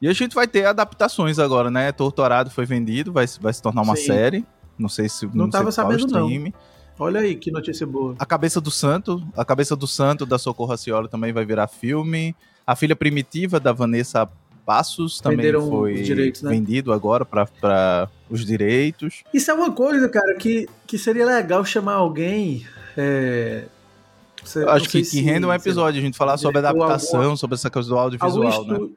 E 0.00 0.06
a 0.06 0.12
gente 0.12 0.34
vai 0.34 0.46
ter 0.46 0.64
adaptações 0.64 1.40
agora, 1.40 1.70
né? 1.70 1.90
Torturado 1.90 2.50
foi 2.50 2.64
vendido, 2.64 3.12
vai, 3.12 3.26
vai 3.40 3.52
se 3.52 3.60
tornar 3.60 3.82
uma 3.82 3.96
sim. 3.96 4.06
série. 4.06 4.46
Não 4.78 4.88
sei 4.88 5.08
se. 5.08 5.26
Não, 5.26 5.32
não 5.34 5.50
tava 5.50 5.72
sabendo, 5.72 6.06
não. 6.06 6.52
Olha 6.98 7.20
aí, 7.20 7.34
que 7.34 7.50
notícia 7.50 7.86
boa. 7.86 8.14
A 8.18 8.24
Cabeça 8.24 8.60
do 8.60 8.70
Santo, 8.70 9.22
a 9.36 9.44
Cabeça 9.44 9.76
do 9.76 9.86
Santo 9.86 10.24
da 10.24 10.38
Socorro 10.38 10.70
Racioli 10.70 11.08
também 11.08 11.32
vai 11.32 11.44
virar 11.44 11.66
filme. 11.66 12.34
A 12.66 12.74
Filha 12.74 12.96
Primitiva 12.96 13.60
da 13.60 13.72
Vanessa 13.72 14.28
Passos 14.64 15.20
também 15.20 15.36
Venderam 15.36 15.68
foi 15.68 15.94
direitos, 16.02 16.42
né? 16.42 16.50
vendido 16.50 16.92
agora 16.92 17.24
para 17.24 18.08
os 18.28 18.44
direitos. 18.44 19.22
Isso 19.32 19.48
é 19.50 19.54
uma 19.54 19.70
coisa, 19.70 20.08
cara, 20.08 20.34
que, 20.34 20.68
que 20.86 20.98
seria 20.98 21.24
legal 21.24 21.64
chamar 21.64 21.94
alguém. 21.94 22.66
É... 22.96 23.66
Acho 24.68 24.88
que, 24.88 25.02
que 25.02 25.20
rende 25.20 25.46
um 25.46 25.52
episódio, 25.52 26.00
a 26.00 26.02
gente 26.02 26.16
falar 26.16 26.36
sobre 26.36 26.58
adaptação, 26.58 27.20
alguma, 27.20 27.36
sobre 27.36 27.54
essa 27.54 27.70
coisa 27.70 27.88
do 27.88 27.96
audiovisual, 27.96 28.64
né? 28.64 28.88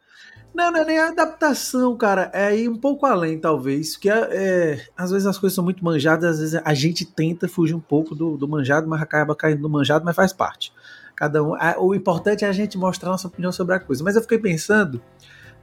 Não, 0.53 0.71
não 0.71 0.81
é 0.81 0.85
nem 0.85 0.99
a 0.99 1.09
adaptação, 1.09 1.95
cara. 1.95 2.29
É 2.33 2.55
ir 2.55 2.69
um 2.69 2.75
pouco 2.75 3.05
além, 3.05 3.39
talvez. 3.39 3.95
Que 3.95 4.09
é, 4.09 4.27
é, 4.31 4.85
às 4.97 5.11
vezes 5.11 5.27
as 5.27 5.37
coisas 5.37 5.55
são 5.55 5.63
muito 5.63 5.83
manjadas, 5.83 6.31
às 6.31 6.39
vezes 6.39 6.61
a 6.63 6.73
gente 6.73 7.05
tenta 7.05 7.47
fugir 7.47 7.73
um 7.73 7.79
pouco 7.79 8.15
do, 8.15 8.35
do 8.35 8.47
manjado, 8.47 8.87
mas 8.87 9.01
acaba 9.01 9.35
caindo 9.35 9.61
no 9.61 9.69
manjado, 9.69 10.03
mas 10.03 10.15
faz 10.15 10.33
parte. 10.33 10.73
Cada 11.15 11.43
um. 11.43 11.53
O 11.79 11.93
importante 11.93 12.45
é 12.45 12.47
a 12.47 12.51
gente 12.51 12.77
mostrar 12.77 13.09
nossa 13.09 13.27
opinião 13.27 13.51
sobre 13.51 13.75
a 13.75 13.79
coisa. 13.79 14.03
Mas 14.03 14.15
eu 14.15 14.21
fiquei 14.21 14.39
pensando, 14.39 15.01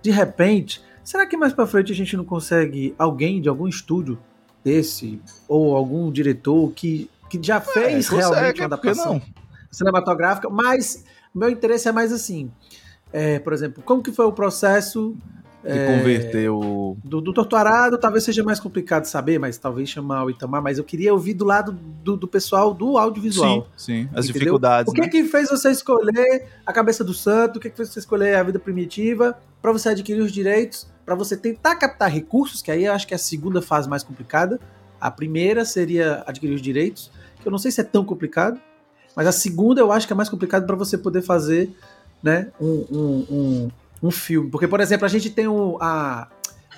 de 0.03 0.11
repente, 0.11 0.83
será 1.03 1.27
que 1.27 1.37
mais 1.37 1.53
para 1.53 1.67
frente 1.67 1.93
a 1.93 1.95
gente 1.95 2.17
não 2.17 2.25
consegue 2.25 2.95
alguém 2.99 3.41
de 3.41 3.49
algum 3.49 3.67
estúdio 3.67 4.19
desse 4.63 5.21
ou 5.49 5.75
algum 5.75 6.11
diretor 6.11 6.73
que, 6.73 7.11
que 7.31 7.41
já 7.43 7.61
fez 7.61 8.13
é, 8.13 8.17
realmente 8.17 8.61
uma 8.61 8.67
adaptação 8.67 9.23
cinematográfica? 9.71 10.51
Mas 10.51 11.05
meu 11.35 11.49
interesse 11.49 11.89
é 11.89 11.93
mais 11.93 12.13
assim. 12.13 12.51
É, 13.13 13.39
por 13.39 13.53
exemplo, 13.53 13.83
como 13.85 14.03
que 14.03 14.13
foi 14.13 14.27
o 14.27 14.33
processo 14.33 15.17
de 15.63 15.71
é, 15.71 15.97
converter 15.97 16.51
o. 16.51 16.97
Do, 17.03 17.21
do 17.21 17.33
torturado 17.33 17.99
talvez 17.99 18.25
seja 18.25 18.43
mais 18.43 18.61
complicado 18.61 19.05
saber, 19.05 19.39
mas 19.39 19.59
talvez 19.59 19.89
chamar 19.89 20.25
o 20.25 20.31
Itamar, 20.31 20.63
mas 20.63 20.79
eu 20.79 20.85
queria 20.85 21.13
ouvir 21.13 21.35
do 21.35 21.45
lado 21.45 21.73
do, 21.73 22.17
do 22.17 22.29
pessoal 22.29 22.75
do 22.75 22.99
audiovisual. 22.99 23.69
Sim, 23.77 24.05
sim. 24.05 24.09
As 24.13 24.27
entendeu? 24.27 24.33
dificuldades. 24.33 24.91
O 24.91 24.95
que, 24.95 25.01
né? 25.01 25.09
que 25.09 25.25
fez 25.25 25.49
você 25.49 25.71
escolher 25.71 26.47
a 26.65 26.73
cabeça 26.73 27.03
do 27.03 27.15
santo? 27.15 27.57
O 27.57 27.61
que, 27.61 27.71
que 27.71 27.77
fez 27.77 27.89
você 27.89 27.99
escolher 27.99 28.35
a 28.37 28.43
vida 28.43 28.59
primitiva? 28.59 29.37
para 29.67 29.73
você 29.73 29.89
adquirir 29.89 30.21
os 30.21 30.31
direitos, 30.31 30.87
para 31.05 31.17
você 31.17 31.37
tentar 31.37 31.75
captar 31.75 32.09
recursos, 32.09 32.63
que 32.63 32.71
aí 32.71 32.85
eu 32.85 32.93
acho 32.93 33.05
que 33.05 33.13
é 33.13 33.17
a 33.17 33.19
segunda 33.19 33.61
fase 33.61 33.89
mais 33.89 34.05
complicada. 34.05 34.61
A 35.01 35.11
primeira 35.11 35.65
seria 35.65 36.23
adquirir 36.25 36.55
os 36.55 36.63
direitos, 36.63 37.11
que 37.41 37.49
eu 37.49 37.51
não 37.51 37.59
sei 37.59 37.73
se 37.73 37.81
é 37.81 37.85
tão 37.85 38.05
complicado, 38.05 38.61
mas 39.17 39.27
a 39.27 39.33
segunda 39.33 39.81
eu 39.81 39.91
acho 39.91 40.07
que 40.07 40.13
é 40.13 40.17
mais 40.17 40.29
complicado 40.29 40.67
para 40.67 40.77
você 40.77 40.97
poder 40.97 41.21
fazer 41.21 41.69
né, 42.27 42.53
um, 42.61 42.87
um, 42.91 43.27
um 43.31 43.69
um 44.03 44.11
filme. 44.11 44.51
Porque, 44.51 44.69
por 44.69 44.81
exemplo, 44.81 45.05
a 45.05 45.09
gente 45.09 45.31
tem 45.31 45.47
o, 45.47 45.79
a. 45.81 46.29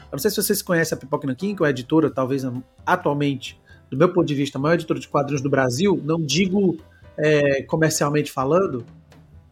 Eu 0.04 0.12
não 0.12 0.18
sei 0.18 0.30
se 0.30 0.36
vocês 0.36 0.62
conhecem 0.62 0.96
a 0.96 0.98
Pipoca 0.98 1.26
Nankin, 1.26 1.54
que 1.54 1.62
é 1.62 1.66
a 1.66 1.70
editora, 1.70 2.10
talvez 2.10 2.42
atualmente, 2.86 3.60
do 3.90 3.96
meu 3.96 4.10
ponto 4.10 4.26
de 4.26 4.34
vista, 4.34 4.56
a 4.56 4.60
maior 4.60 4.74
editora 4.74 4.98
de 4.98 5.08
quadrinhos 5.08 5.42
do 5.42 5.50
Brasil. 5.50 6.00
Não 6.02 6.20
digo 6.20 6.78
é, 7.16 7.62
comercialmente 7.62 8.32
falando. 8.32 8.84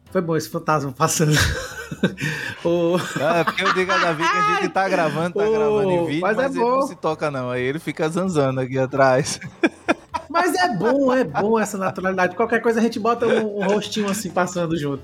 Foi 0.09 0.21
bom 0.21 0.35
esse 0.35 0.49
fantasma 0.49 0.91
passando. 0.91 1.33
o... 2.65 2.95
Ah, 3.21 3.39
é 3.39 3.43
porque 3.43 3.61
eu 3.61 3.73
digo 3.73 3.91
a 3.91 3.97
Davi 3.97 4.23
que 4.23 4.37
a 4.37 4.61
gente 4.61 4.69
tá 4.69 4.87
gravando, 4.87 5.37
tá 5.37 5.45
o... 5.47 5.51
gravando 5.51 5.91
em 5.91 6.05
vídeo, 6.05 6.21
mas, 6.21 6.37
mas 6.37 6.55
é 6.55 6.59
ele 6.59 6.65
não 6.65 6.81
se 6.87 6.95
toca 6.95 7.29
não, 7.29 7.51
aí 7.51 7.61
ele 7.61 7.77
fica 7.77 8.07
zanzando 8.07 8.61
aqui 8.61 8.79
atrás. 8.79 9.39
Mas 10.29 10.55
é 10.55 10.75
bom, 10.75 11.13
é 11.13 11.23
bom 11.23 11.59
essa 11.59 11.77
naturalidade. 11.77 12.35
Qualquer 12.35 12.61
coisa 12.61 12.79
a 12.79 12.83
gente 12.83 12.99
bota 12.99 13.27
um, 13.27 13.59
um 13.59 13.67
rostinho 13.67 14.09
assim 14.09 14.29
passando 14.29 14.77
junto. 14.77 15.03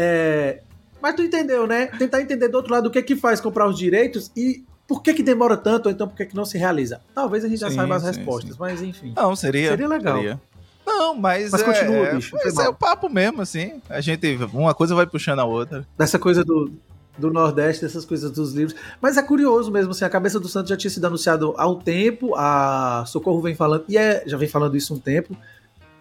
É... 0.00 0.60
Mas 1.02 1.14
tu 1.14 1.22
entendeu, 1.22 1.66
né? 1.66 1.86
Tentar 1.86 2.20
entender 2.20 2.48
do 2.48 2.56
outro 2.56 2.72
lado 2.72 2.86
o 2.86 2.90
que 2.90 2.98
é 2.98 3.02
que 3.02 3.16
faz 3.16 3.40
comprar 3.40 3.68
os 3.68 3.76
direitos 3.76 4.30
e 4.36 4.64
por 4.86 5.02
que, 5.02 5.12
que 5.12 5.22
demora 5.22 5.56
tanto, 5.56 5.86
ou 5.86 5.92
então 5.92 6.08
por 6.08 6.16
que, 6.16 6.26
que 6.26 6.36
não 6.36 6.44
se 6.44 6.56
realiza? 6.56 7.00
Talvez 7.14 7.44
a 7.44 7.48
gente 7.48 7.60
já 7.60 7.68
sim, 7.68 7.76
saiba 7.76 7.96
as 7.96 8.02
sim, 8.02 8.08
respostas, 8.08 8.52
sim. 8.52 8.56
mas 8.58 8.80
enfim. 8.80 9.12
Não, 9.14 9.34
seria. 9.36 9.70
Seria 9.70 9.88
legal. 9.88 10.16
Seria. 10.16 10.40
Não, 10.86 11.14
mas. 11.14 11.50
Mas 11.50 11.60
é, 11.60 11.64
continua, 11.64 12.06
bicho. 12.14 12.36
Mas 12.42 12.56
é 12.56 12.68
o 12.68 12.74
papo 12.74 13.08
mesmo, 13.08 13.42
assim. 13.42 13.82
A 13.88 14.00
gente. 14.00 14.38
Uma 14.52 14.74
coisa 14.74 14.94
vai 14.94 15.06
puxando 15.06 15.40
a 15.40 15.44
outra. 15.44 15.86
Dessa 15.98 16.18
coisa 16.18 16.42
do, 16.42 16.72
do 17.18 17.30
Nordeste, 17.30 17.82
dessas 17.82 18.04
coisas 18.04 18.30
dos 18.30 18.54
livros. 18.54 18.78
Mas 19.00 19.16
é 19.16 19.22
curioso 19.22 19.70
mesmo, 19.70 19.90
assim, 19.90 20.04
a 20.04 20.10
cabeça 20.10 20.40
do 20.40 20.48
Santos 20.48 20.70
já 20.70 20.76
tinha 20.76 20.90
sido 20.90 21.06
anunciado 21.06 21.54
há 21.58 21.68
um 21.68 21.78
tempo, 21.78 22.34
a 22.34 23.04
Socorro 23.06 23.42
vem 23.42 23.54
falando, 23.54 23.84
e 23.88 23.98
é, 23.98 24.22
já 24.26 24.36
vem 24.36 24.48
falando 24.48 24.76
isso 24.76 24.94
há 24.94 24.96
um 24.96 25.00
tempo. 25.00 25.36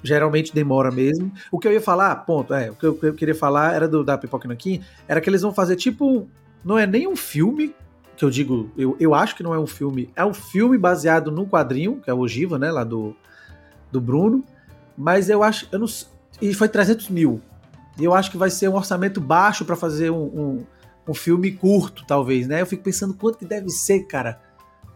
Geralmente 0.03 0.53
demora 0.53 0.91
mesmo. 0.91 1.31
O 1.51 1.59
que 1.59 1.67
eu 1.67 1.73
ia 1.73 1.81
falar, 1.81 2.15
ponto, 2.17 2.53
é, 2.53 2.69
o 2.69 2.75
que 2.75 2.85
eu, 2.85 2.99
eu 3.01 3.13
queria 3.13 3.35
falar 3.35 3.73
era 3.73 3.87
do 3.87 4.03
da 4.03 4.17
Pipoca 4.17 4.47
Nanquim, 4.47 4.81
era 5.07 5.19
que 5.19 5.29
eles 5.29 5.41
vão 5.41 5.53
fazer 5.53 5.75
tipo. 5.75 6.27
Não 6.63 6.77
é 6.77 6.85
nem 6.85 7.07
um 7.07 7.15
filme, 7.15 7.73
que 8.17 8.25
eu 8.25 8.31
digo, 8.31 8.71
eu, 8.75 8.97
eu 8.99 9.13
acho 9.13 9.35
que 9.35 9.43
não 9.43 9.53
é 9.53 9.59
um 9.59 9.67
filme, 9.67 10.09
é 10.15 10.25
um 10.25 10.33
filme 10.33 10.77
baseado 10.77 11.31
num 11.31 11.45
quadrinho, 11.45 12.01
que 12.01 12.09
é 12.09 12.13
o 12.13 12.17
Ogiva, 12.17 12.57
né, 12.57 12.71
lá 12.71 12.83
do, 12.83 13.15
do 13.91 14.01
Bruno, 14.01 14.43
mas 14.97 15.29
eu 15.29 15.43
acho, 15.43 15.69
eu 15.71 15.77
não, 15.77 15.85
e 16.41 16.53
foi 16.53 16.67
300 16.67 17.09
mil, 17.09 17.39
e 17.97 18.03
eu 18.03 18.15
acho 18.15 18.31
que 18.31 18.37
vai 18.37 18.49
ser 18.49 18.67
um 18.69 18.75
orçamento 18.75 19.21
baixo 19.21 19.63
para 19.63 19.75
fazer 19.75 20.09
um, 20.09 20.23
um, 20.23 20.65
um, 21.07 21.13
filme 21.13 21.51
curto, 21.51 22.03
talvez, 22.07 22.47
né, 22.47 22.61
eu 22.61 22.65
fico 22.65 22.83
pensando 22.83 23.13
quanto 23.13 23.37
que 23.37 23.45
deve 23.45 23.69
ser, 23.69 24.03
cara, 24.07 24.41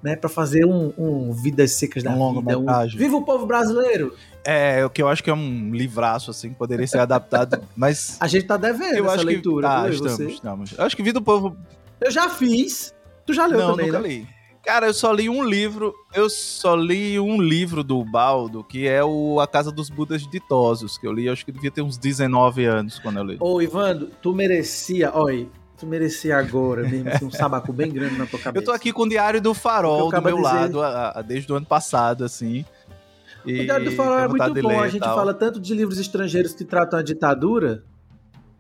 né, 0.02 0.16
para 0.16 0.30
fazer 0.30 0.66
um, 0.66 0.94
um, 0.98 1.32
Vidas 1.32 1.72
Secas 1.74 2.04
da 2.04 2.12
um 2.12 2.42
Vida, 2.42 2.58
um 2.58 2.66
Viva 2.96 3.18
o 3.18 3.24
Povo 3.24 3.46
Brasileiro! 3.46 4.16
É, 4.44 4.84
o 4.84 4.90
que 4.90 5.02
eu 5.02 5.08
acho 5.08 5.24
que 5.24 5.30
é 5.30 5.34
um 5.34 5.72
livraço, 5.72 6.32
assim, 6.32 6.52
poderia 6.52 6.88
ser 6.88 7.00
adaptado, 7.00 7.62
mas... 7.76 8.18
A 8.20 8.28
gente 8.28 8.46
tá 8.46 8.58
devendo 8.58 8.96
eu 8.96 9.06
essa 9.06 9.16
acho 9.16 9.26
leitura, 9.26 9.68
que, 9.68 9.74
ah, 9.74 9.90
estamos, 9.90 10.20
estamos. 10.20 10.72
Eu 10.78 10.84
acho 10.84 10.96
que 10.96 11.04
Vida 11.04 11.20
do 11.20 11.24
Povo... 11.24 11.56
Eu 12.00 12.10
já 12.10 12.30
fiz, 12.30 12.92
Tu 13.26 13.34
já 13.34 13.46
leu 13.46 13.60
não, 13.60 13.72
também, 13.72 13.88
nunca 13.88 14.00
né? 14.00 14.08
li. 14.08 14.28
Cara, 14.64 14.88
eu 14.88 14.94
só 14.94 15.12
li 15.12 15.28
um 15.28 15.44
livro, 15.44 15.94
eu 16.14 16.30
só 16.30 16.76
li 16.76 17.20
um 17.20 17.42
livro 17.42 17.84
do 17.84 18.04
Baldo, 18.06 18.64
que 18.64 18.88
é 18.88 19.04
o 19.04 19.40
A 19.40 19.48
Casa 19.48 19.72
dos 19.72 19.90
Budas 19.90 20.22
Ditosos, 20.28 21.00
que 21.00 21.08
eu 21.08 21.12
li, 21.12 21.28
acho 21.28 21.44
que 21.44 21.52
devia 21.52 21.72
ter 21.72 21.82
uns 21.82 21.98
19 21.98 22.66
anos 22.66 23.00
quando 23.00 23.18
eu 23.18 23.24
li. 23.24 23.38
Ô, 23.40 23.60
Ivando, 23.60 24.12
tu 24.22 24.34
merecia, 24.34 25.12
olha, 25.16 25.48
tu 25.82 25.88
merecia 25.88 26.38
agora 26.38 26.84
mesmo, 26.88 27.10
assim, 27.10 27.26
um 27.26 27.32
sabaco 27.32 27.74
bem 27.74 27.92
grande 27.92 28.16
na 28.18 28.28
tua 28.28 28.40
cabeça. 28.40 28.62
Eu 28.62 28.66
tô 28.66 28.72
aqui 28.72 28.94
com 28.94 29.04
o 29.04 29.10
Diário 29.10 29.42
do 29.42 29.54
Farol 29.54 30.12
do 30.12 30.22
meu 30.22 30.38
lado, 30.38 30.82
a, 30.82 31.20
a, 31.20 31.22
desde 31.24 31.52
o 31.52 31.56
ano 31.56 31.66
passado, 31.66 32.24
assim. 32.24 32.64
E 33.44 33.62
o 33.62 33.64
Diário 33.64 33.90
do 33.90 33.96
Farol 33.96 34.20
é 34.20 34.28
muito 34.28 34.62
bom, 34.62 34.80
a 34.80 34.88
gente 34.88 35.04
fala 35.04 35.34
tanto 35.34 35.60
de 35.60 35.74
livros 35.74 36.00
estrangeiros 36.00 36.54
que 36.54 36.64
tratam 36.64 37.00
a 37.00 37.04
ditadura. 37.04 37.84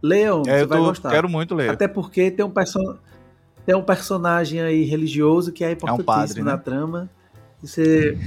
Leon, 0.01 0.41
é, 0.47 0.59
você 0.59 0.65
vai 0.65 0.79
gostar. 0.79 1.11
Quero 1.11 1.29
muito 1.29 1.53
ler. 1.53 1.69
Até 1.69 1.87
porque 1.87 2.31
tem 2.31 2.43
um 2.43 2.49
personagem 2.49 2.99
tem 3.63 3.75
um 3.75 3.83
personagem 3.83 4.59
aí 4.59 4.83
religioso 4.83 5.51
que 5.51 5.63
é 5.63 5.71
importantíssimo 5.71 6.09
é 6.09 6.13
um 6.13 6.25
padre, 6.27 6.41
né? 6.41 6.51
na 6.51 6.57
trama. 6.57 7.09
Você, 7.61 8.17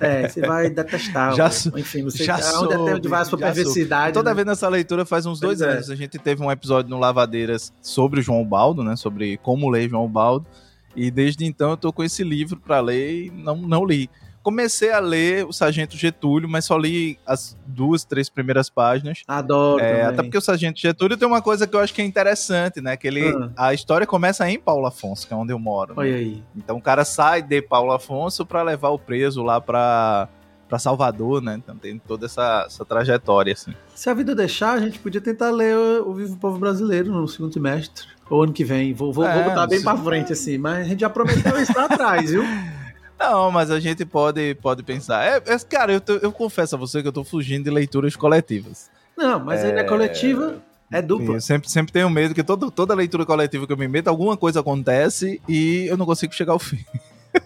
é, 0.00 0.28
você 0.28 0.40
vai 0.40 0.68
detestar. 0.68 1.34
já, 1.34 1.48
enfim, 1.76 2.02
você 2.02 2.24
já 2.24 2.34
onde 2.34 2.44
soube, 2.44 2.74
até 2.74 3.08
vai 3.08 3.22
a 3.22 3.24
sua 3.24 3.38
perversidade. 3.38 4.12
Toda 4.12 4.30
né? 4.30 4.34
vez 4.34 4.46
nessa 4.46 4.68
leitura 4.68 5.06
faz 5.06 5.24
uns 5.24 5.40
dois 5.40 5.60
pois 5.60 5.70
é. 5.70 5.74
anos. 5.74 5.90
É. 5.90 5.92
A 5.92 5.96
gente 5.96 6.18
teve 6.18 6.42
um 6.42 6.50
episódio 6.50 6.90
no 6.90 6.98
Lavadeiras 6.98 7.72
sobre 7.80 8.20
o 8.20 8.22
João 8.22 8.44
Baldo, 8.44 8.84
né? 8.84 8.94
Sobre 8.96 9.38
como 9.38 9.70
ler 9.70 9.88
João 9.88 10.08
Baldo. 10.08 10.46
E 10.94 11.10
desde 11.10 11.46
então 11.46 11.70
eu 11.70 11.76
tô 11.76 11.92
com 11.92 12.04
esse 12.04 12.22
livro 12.22 12.58
para 12.58 12.80
ler 12.80 13.26
e 13.26 13.30
não, 13.30 13.56
não 13.56 13.84
li. 13.84 14.10
Comecei 14.42 14.90
a 14.90 14.98
ler 14.98 15.46
o 15.46 15.52
Sargento 15.52 15.96
Getúlio, 15.96 16.48
mas 16.48 16.64
só 16.64 16.76
li 16.76 17.18
as 17.26 17.56
duas, 17.66 18.04
três 18.04 18.28
primeiras 18.28 18.68
páginas. 18.68 19.22
Adoro. 19.28 19.82
É, 19.82 20.04
até 20.04 20.22
porque 20.22 20.38
o 20.38 20.40
Sargento 20.40 20.80
Getúlio 20.80 21.16
tem 21.16 21.28
uma 21.28 21.40
coisa 21.40 21.66
que 21.66 21.76
eu 21.76 21.80
acho 21.80 21.94
que 21.94 22.02
é 22.02 22.04
interessante, 22.04 22.80
né? 22.80 22.96
Que 22.96 23.06
ele, 23.06 23.28
ah. 23.56 23.68
a 23.68 23.74
história 23.74 24.06
começa 24.06 24.48
em 24.50 24.58
Paulo 24.58 24.86
Afonso, 24.86 25.26
que 25.26 25.32
é 25.32 25.36
onde 25.36 25.52
eu 25.52 25.58
moro. 25.58 25.94
Olha 25.96 26.10
né? 26.10 26.16
aí. 26.16 26.42
Então 26.56 26.76
o 26.76 26.82
cara 26.82 27.04
sai 27.04 27.42
de 27.42 27.62
Paulo 27.62 27.92
Afonso 27.92 28.44
para 28.44 28.62
levar 28.62 28.90
o 28.90 28.98
preso 28.98 29.42
lá 29.42 29.60
para 29.60 30.28
para 30.72 30.78
Salvador, 30.78 31.42
né? 31.42 31.54
Então 31.54 31.76
tem 31.76 31.98
toda 31.98 32.24
essa, 32.24 32.64
essa 32.66 32.82
trajetória, 32.82 33.52
assim. 33.52 33.74
Se 33.94 34.08
a 34.08 34.14
vida 34.14 34.34
deixar, 34.34 34.72
a 34.72 34.80
gente 34.80 34.98
podia 34.98 35.20
tentar 35.20 35.50
ler 35.50 35.76
o 35.76 36.14
Vivo 36.14 36.38
Povo 36.38 36.58
Brasileiro 36.58 37.12
no 37.12 37.28
segundo 37.28 37.52
semestre, 37.52 38.06
ou 38.30 38.42
ano 38.42 38.54
que 38.54 38.64
vem. 38.64 38.94
Vou, 38.94 39.12
vou, 39.12 39.26
é, 39.26 39.34
vou 39.34 39.44
botar 39.50 39.66
bem 39.66 39.82
para 39.82 39.98
frente, 39.98 40.32
assim, 40.32 40.56
mas 40.56 40.78
a 40.78 40.84
gente 40.84 41.00
já 41.00 41.10
prometeu 41.10 41.60
isso 41.60 41.74
lá 41.76 41.84
atrás, 41.84 42.30
viu? 42.30 42.42
Não, 43.22 43.52
mas 43.52 43.70
a 43.70 43.78
gente 43.78 44.04
pode, 44.04 44.56
pode 44.56 44.82
pensar. 44.82 45.24
É, 45.24 45.36
é 45.46 45.58
cara, 45.60 45.92
eu, 45.92 46.00
tô, 46.00 46.14
eu 46.14 46.32
confesso 46.32 46.74
a 46.74 46.78
você 46.78 47.00
que 47.00 47.06
eu 47.06 47.12
tô 47.12 47.22
fugindo 47.22 47.64
de 47.64 47.70
leituras 47.70 48.16
coletivas. 48.16 48.90
Não, 49.16 49.38
mas 49.38 49.62
é... 49.62 49.68
ainda 49.68 49.80
é 49.80 49.84
coletiva, 49.84 50.60
é 50.90 51.00
dupla. 51.00 51.36
Eu 51.36 51.40
sempre, 51.40 51.70
sempre 51.70 51.92
tenho 51.92 52.10
medo 52.10 52.34
que 52.34 52.42
todo, 52.42 52.68
toda 52.68 52.94
leitura 52.94 53.24
coletiva 53.24 53.64
que 53.64 53.72
eu 53.72 53.76
me 53.76 53.86
meto, 53.86 54.08
alguma 54.08 54.36
coisa 54.36 54.58
acontece 54.58 55.40
e 55.48 55.86
eu 55.86 55.96
não 55.96 56.04
consigo 56.04 56.34
chegar 56.34 56.52
ao 56.52 56.58
fim. 56.58 56.84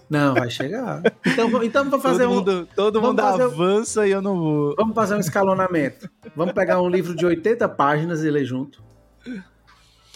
Não, 0.09 0.35
vai 0.35 0.51
chegar. 0.51 1.03
Então, 1.25 1.63
então 1.63 1.85
vamos 1.85 2.03
fazer 2.03 2.25
todo 2.25 2.35
mundo, 2.35 2.51
um. 2.51 2.75
Todo 2.75 3.03
mundo 3.03 3.21
avança 3.21 4.01
um, 4.01 4.05
e 4.05 4.11
eu 4.11 4.23
não 4.23 4.37
vou. 4.37 4.75
Vamos 4.77 4.95
fazer 4.95 5.15
um 5.15 5.21
escalonamento. 5.21 6.11
Vamos 6.35 6.55
pegar 6.55 6.81
um 6.81 6.89
livro 6.89 7.15
de 7.15 7.25
80 7.25 7.69
páginas 7.69 8.25
e 8.25 8.31
ler 8.31 8.45
junto. 8.45 8.83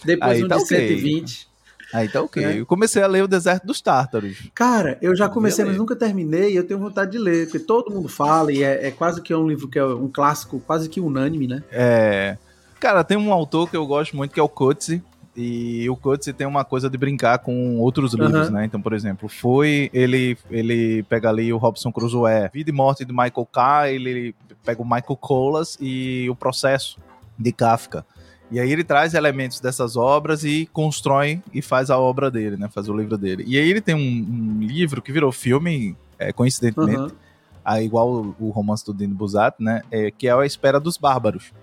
Depois 0.03 0.31
Aí, 0.31 0.43
um 0.43 0.47
tá 0.47 0.57
de 0.57 0.63
okay. 0.63 0.87
120. 0.89 1.50
Aí 1.93 2.07
tá 2.07 2.21
ok. 2.21 2.43
É. 2.43 2.59
Eu 2.59 2.65
comecei 2.65 3.01
a 3.01 3.07
ler 3.07 3.23
O 3.23 3.27
Deserto 3.27 3.65
dos 3.67 3.81
Tártaros. 3.81 4.49
Cara, 4.53 4.97
eu 5.01 5.15
já 5.15 5.27
comecei, 5.27 5.65
mas 5.65 5.77
nunca 5.77 5.95
terminei 5.95 6.53
e 6.53 6.55
eu 6.55 6.65
tenho 6.65 6.79
vontade 6.79 7.11
de 7.11 7.17
ler, 7.17 7.45
porque 7.45 7.59
todo 7.59 7.91
mundo 7.91 8.07
fala 8.07 8.51
e 8.51 8.63
é, 8.63 8.87
é, 8.87 8.91
quase 8.91 9.21
que 9.21 9.33
é 9.33 9.37
um 9.37 9.47
livro 9.47 9.67
que 9.67 9.77
é 9.77 9.85
um 9.85 10.07
clássico, 10.07 10.59
quase 10.59 10.89
que 10.89 10.99
unânime, 10.99 11.47
né? 11.47 11.63
É. 11.71 12.37
Cara, 12.79 13.03
tem 13.03 13.17
um 13.17 13.31
autor 13.31 13.69
que 13.69 13.77
eu 13.77 13.85
gosto 13.85 14.15
muito 14.15 14.33
que 14.33 14.39
é 14.39 14.43
o 14.43 14.49
Coetzee. 14.49 15.03
E 15.35 15.89
o 15.89 15.95
Coetzee 15.95 16.33
tem 16.33 16.45
uma 16.45 16.65
coisa 16.65 16.89
de 16.89 16.97
brincar 16.97 17.39
com 17.39 17.79
outros 17.79 18.13
livros, 18.13 18.47
uhum. 18.47 18.53
né? 18.53 18.65
Então, 18.65 18.81
por 18.81 18.91
exemplo, 18.91 19.29
foi 19.29 19.89
ele 19.93 20.37
ele 20.49 21.03
pega 21.03 21.29
ali 21.29 21.53
o 21.53 21.57
Robson 21.57 21.91
Crusoe, 21.91 22.49
Vida 22.53 22.69
e 22.69 22.73
Morte 22.73 23.05
de 23.05 23.13
Michael 23.13 23.47
Kyle, 23.53 24.09
ele 24.09 24.35
pega 24.65 24.81
o 24.81 24.85
Michael 24.85 25.15
Colas 25.15 25.77
e 25.79 26.29
o 26.29 26.35
Processo 26.35 26.97
de 27.39 27.51
Kafka. 27.53 28.05
E 28.51 28.59
aí 28.59 28.69
ele 28.69 28.83
traz 28.83 29.13
elementos 29.13 29.61
dessas 29.61 29.95
obras 29.95 30.43
e 30.43 30.69
constrói 30.73 31.41
e 31.53 31.61
faz 31.61 31.89
a 31.89 31.97
obra 31.97 32.29
dele, 32.29 32.57
né? 32.57 32.67
Faz 32.67 32.89
o 32.89 32.95
livro 32.95 33.17
dele. 33.17 33.45
E 33.47 33.57
aí 33.57 33.69
ele 33.69 33.79
tem 33.79 33.95
um, 33.95 33.99
um 33.99 34.59
livro 34.61 35.01
que 35.01 35.11
virou 35.11 35.31
filme, 35.31 35.95
é, 36.19 36.33
coincidentemente, 36.33 36.99
uhum. 36.99 37.11
a, 37.63 37.81
igual 37.81 38.35
o, 38.37 38.49
romance 38.49 38.85
do 38.85 38.93
Dino 38.93 39.15
Buzzat, 39.15 39.55
né? 39.57 39.81
É, 39.89 40.11
que 40.11 40.27
é 40.27 40.33
A 40.33 40.45
Espera 40.45 40.81
dos 40.81 40.97
Bárbaros. 40.97 41.53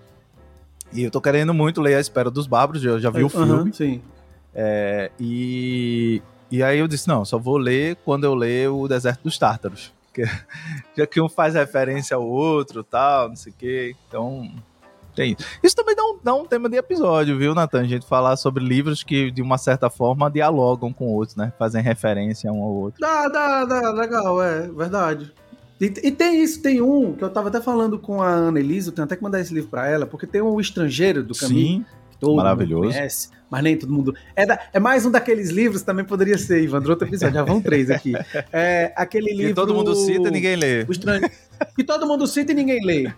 E 0.91 1.03
eu 1.03 1.11
tô 1.11 1.21
querendo 1.21 1.53
muito 1.53 1.79
ler 1.79 1.93
A 1.93 1.99
Espera 1.99 2.31
dos 2.31 2.47
Bárbaros, 2.47 2.83
eu 2.83 2.99
já 2.99 3.11
vi 3.11 3.23
o 3.23 3.29
filme. 3.29 3.51
Uhum, 3.51 3.71
sim. 3.71 4.01
É, 4.55 5.11
e, 5.19 6.23
e 6.49 6.63
aí 6.63 6.79
eu 6.79 6.87
disse, 6.87 7.07
não, 7.07 7.23
só 7.23 7.37
vou 7.37 7.57
ler 7.57 7.97
quando 8.03 8.23
eu 8.23 8.33
ler 8.33 8.67
o 8.71 8.87
Deserto 8.87 9.23
dos 9.23 9.37
Tártaros. 9.37 9.93
Que, 10.11 10.23
já 10.97 11.05
que 11.05 11.21
um 11.21 11.29
faz 11.29 11.53
referência 11.53 12.17
ao 12.17 12.25
outro 12.25 12.83
tal, 12.83 13.29
não 13.29 13.35
sei 13.35 13.53
o 13.53 13.55
quê. 13.55 13.95
Então, 14.07 14.51
tem. 15.19 15.35
Isso 15.61 15.75
também 15.75 15.95
dá 15.95 16.03
um, 16.03 16.19
dá 16.23 16.33
um 16.33 16.45
tema 16.45 16.69
de 16.69 16.77
episódio, 16.77 17.37
viu, 17.37 17.53
Natan? 17.53 17.81
A 17.81 17.83
gente 17.83 18.05
falar 18.05 18.37
sobre 18.37 18.63
livros 18.63 19.03
que, 19.03 19.29
de 19.29 19.41
uma 19.41 19.57
certa 19.57 19.89
forma, 19.89 20.31
dialogam 20.31 20.93
com 20.93 21.07
outros, 21.07 21.35
né? 21.35 21.51
Fazem 21.59 21.81
referência 21.81 22.49
um 22.51 22.63
ao 22.63 22.73
outro. 22.73 23.01
Dá, 23.01 23.27
dá, 23.27 23.65
dá, 23.65 23.91
legal, 23.91 24.41
é, 24.41 24.69
verdade. 24.69 25.33
E, 25.79 25.85
e, 25.85 26.11
tem 26.11 26.41
isso, 26.41 26.61
tem 26.61 26.81
um 26.81 27.13
que 27.13 27.23
eu 27.23 27.29
tava 27.29 27.49
até 27.49 27.59
falando 27.59 27.99
com 27.99 28.21
a 28.21 28.29
Ana 28.29 28.59
Elisa, 28.59 28.89
eu 28.89 28.93
tenho 28.93 29.05
até 29.05 29.17
que 29.17 29.23
mandar 29.23 29.41
esse 29.41 29.53
livro 29.53 29.69
para 29.69 29.87
ela, 29.87 30.05
porque 30.05 30.25
tem 30.25 30.41
um 30.41 30.59
estrangeiro 30.59 31.21
do 31.21 31.35
caminho. 31.35 31.79
Sim, 31.79 31.85
que 32.11 32.17
todo 32.17 32.35
maravilhoso. 32.35 32.83
mundo 32.83 32.93
conhece, 32.93 33.29
mas 33.49 33.63
nem 33.63 33.77
todo 33.77 33.91
mundo. 33.91 34.15
É, 34.35 34.45
da, 34.45 34.59
é 34.71 34.79
mais 34.79 35.05
um 35.05 35.11
daqueles 35.11 35.49
livros, 35.49 35.81
também 35.81 36.05
poderia 36.05 36.37
ser, 36.37 36.63
Ivan, 36.63 36.81
outro 36.87 37.07
episódio, 37.07 37.35
já 37.35 37.43
vão 37.43 37.61
três 37.61 37.89
aqui. 37.91 38.13
É 38.53 38.93
aquele 38.95 39.31
livro. 39.31 39.47
Que 39.47 39.53
todo 39.53 39.73
mundo 39.73 39.95
cita 39.95 40.29
e 40.29 40.31
ninguém 40.31 40.55
lê. 40.55 40.85
Que 41.75 41.83
todo 41.83 42.05
mundo 42.05 42.25
cita 42.25 42.53
e 42.53 42.55
ninguém 42.55 42.85
lê. 42.85 43.11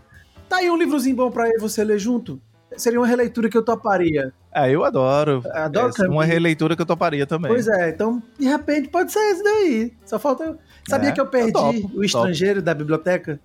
Tá 0.51 0.57
aí 0.57 0.69
um 0.69 0.75
livrozinho 0.75 1.15
bom 1.15 1.31
pra 1.31 1.49
você 1.61 1.81
ler 1.81 1.97
junto. 1.97 2.37
Seria 2.75 2.99
uma 2.99 3.07
releitura 3.07 3.49
que 3.49 3.57
eu 3.57 3.63
toparia. 3.63 4.33
Ah, 4.51 4.67
eu 4.67 4.83
adoro. 4.83 5.41
Adoro 5.49 5.93
é 5.97 6.09
uma 6.09 6.25
releitura 6.25 6.75
que 6.75 6.81
eu 6.81 6.85
toparia 6.85 7.25
também. 7.25 7.49
Pois 7.49 7.69
é, 7.69 7.91
então, 7.91 8.21
de 8.37 8.47
repente, 8.47 8.89
pode 8.89 9.13
ser 9.13 9.19
esse 9.31 9.41
daí. 9.41 9.93
Só 10.05 10.19
falta. 10.19 10.59
Sabia 10.89 11.07
é, 11.07 11.11
que 11.13 11.21
eu 11.21 11.27
perdi 11.27 11.51
eu 11.51 11.53
topo, 11.53 11.91
o 11.95 12.03
estrangeiro 12.03 12.55
topo. 12.55 12.65
da 12.65 12.73
biblioteca? 12.73 13.39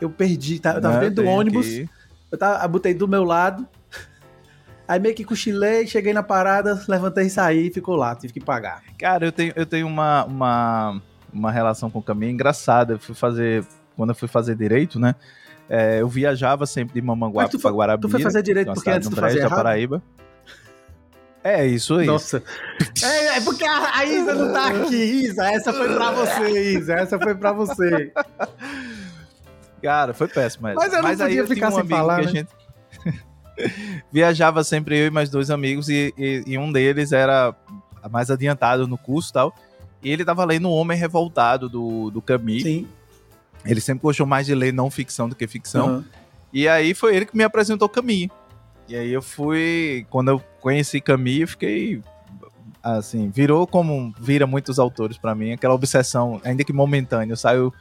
Eu 0.00 0.10
perdi. 0.10 0.58
Tá, 0.58 0.74
eu 0.74 0.80
tava 0.80 0.96
é, 0.96 1.00
dentro 1.02 1.22
do 1.22 1.28
ônibus. 1.28 1.66
Aqui. 1.68 1.88
Eu, 2.32 2.36
tava, 2.36 2.66
botei 2.66 2.94
do 2.94 3.06
meu 3.06 3.22
lado. 3.22 3.64
Aí 4.88 4.98
meio 4.98 5.14
que 5.14 5.24
cochilei, 5.24 5.86
cheguei 5.86 6.12
na 6.12 6.24
parada, 6.24 6.82
levantei 6.88 7.26
e 7.26 7.30
saí 7.30 7.68
e 7.68 7.72
ficou 7.72 7.94
lá, 7.94 8.16
tive 8.16 8.32
que 8.32 8.40
pagar. 8.40 8.82
Cara, 8.98 9.24
eu 9.24 9.30
tenho, 9.30 9.52
eu 9.54 9.66
tenho 9.66 9.86
uma, 9.86 10.24
uma, 10.24 11.02
uma 11.32 11.52
relação 11.52 11.88
com 11.88 12.00
o 12.00 12.02
caminho 12.02 12.32
engraçada. 12.32 12.94
Eu 12.94 12.98
fui 12.98 13.14
fazer. 13.14 13.64
Quando 13.96 14.10
eu 14.10 14.16
fui 14.16 14.26
fazer 14.26 14.56
direito, 14.56 14.98
né? 14.98 15.14
É, 15.72 16.00
eu 16.00 16.08
viajava 16.08 16.66
sempre 16.66 16.94
de 16.94 17.00
Mamanguape 17.00 17.56
para 17.56 17.70
Guarabira. 17.70 18.08
Tu 18.08 18.10
foi 18.10 18.20
fazer 18.20 18.42
direito 18.42 18.72
porque 18.74 18.90
antes 18.90 19.08
tu 19.08 19.14
fazia 19.14 19.42
errado? 19.42 19.56
Paraíba. 19.56 20.02
É 21.44 21.64
isso 21.64 21.94
aí. 21.94 22.06
Nossa. 22.06 22.42
É, 23.00 23.38
é, 23.38 23.40
porque 23.40 23.64
a, 23.64 23.98
a, 23.98 24.04
Isa 24.04 24.34
não 24.34 24.52
tá 24.52 24.66
aqui, 24.66 24.96
Isa. 24.96 25.46
Essa 25.46 25.72
foi 25.72 25.94
pra 25.94 26.10
você, 26.10 26.74
Isa. 26.74 26.94
Essa 26.94 27.18
foi 27.20 27.34
pra 27.36 27.52
você. 27.52 28.12
Cara, 29.80 30.12
foi 30.12 30.26
péssimo. 30.26 30.64
Mas, 30.64 30.74
mas 30.74 30.92
eu 30.92 30.96
não 30.96 31.08
mas 31.08 31.18
podia 31.20 31.42
aí 31.42 31.46
ficar 31.46 31.68
um 31.68 31.76
sem 31.76 31.86
falar, 31.86 32.22
né? 32.22 32.26
gente 32.26 32.50
viajava 34.12 34.64
sempre 34.64 34.98
eu 34.98 35.06
e 35.06 35.10
mais 35.10 35.30
dois 35.30 35.50
amigos 35.50 35.88
e, 35.88 36.12
e, 36.18 36.42
e, 36.46 36.58
um 36.58 36.72
deles 36.72 37.12
era 37.12 37.54
mais 38.10 38.30
adiantado 38.30 38.88
no 38.88 38.98
curso 38.98 39.30
e 39.30 39.32
tal. 39.32 39.54
E 40.02 40.10
ele 40.10 40.24
tava 40.24 40.44
lendo 40.44 40.68
O 40.68 40.74
Homem 40.74 40.98
Revoltado 40.98 41.68
do, 41.68 42.10
do 42.10 42.20
Camus. 42.20 42.62
Sim. 42.62 42.88
Ele 43.64 43.80
sempre 43.80 44.02
gostou 44.02 44.26
mais 44.26 44.46
de 44.46 44.54
ler 44.54 44.72
não 44.72 44.90
ficção 44.90 45.28
do 45.28 45.34
que 45.34 45.46
ficção. 45.46 45.96
Uhum. 45.96 46.04
E 46.52 46.66
aí 46.66 46.94
foi 46.94 47.16
ele 47.16 47.26
que 47.26 47.36
me 47.36 47.44
apresentou 47.44 47.88
Camus. 47.88 48.28
E 48.88 48.96
aí 48.96 49.12
eu 49.12 49.22
fui, 49.22 50.06
quando 50.10 50.28
eu 50.28 50.42
conheci 50.60 51.00
Camus, 51.00 51.40
eu 51.40 51.48
fiquei 51.48 52.02
assim, 52.82 53.28
virou 53.28 53.66
como 53.66 54.12
vira 54.18 54.46
muitos 54.46 54.78
autores 54.78 55.18
para 55.18 55.34
mim, 55.34 55.52
aquela 55.52 55.74
obsessão, 55.74 56.40
ainda 56.42 56.64
que 56.64 56.72
momentânea, 56.72 57.32
eu 57.32 57.36
saio 57.36 57.72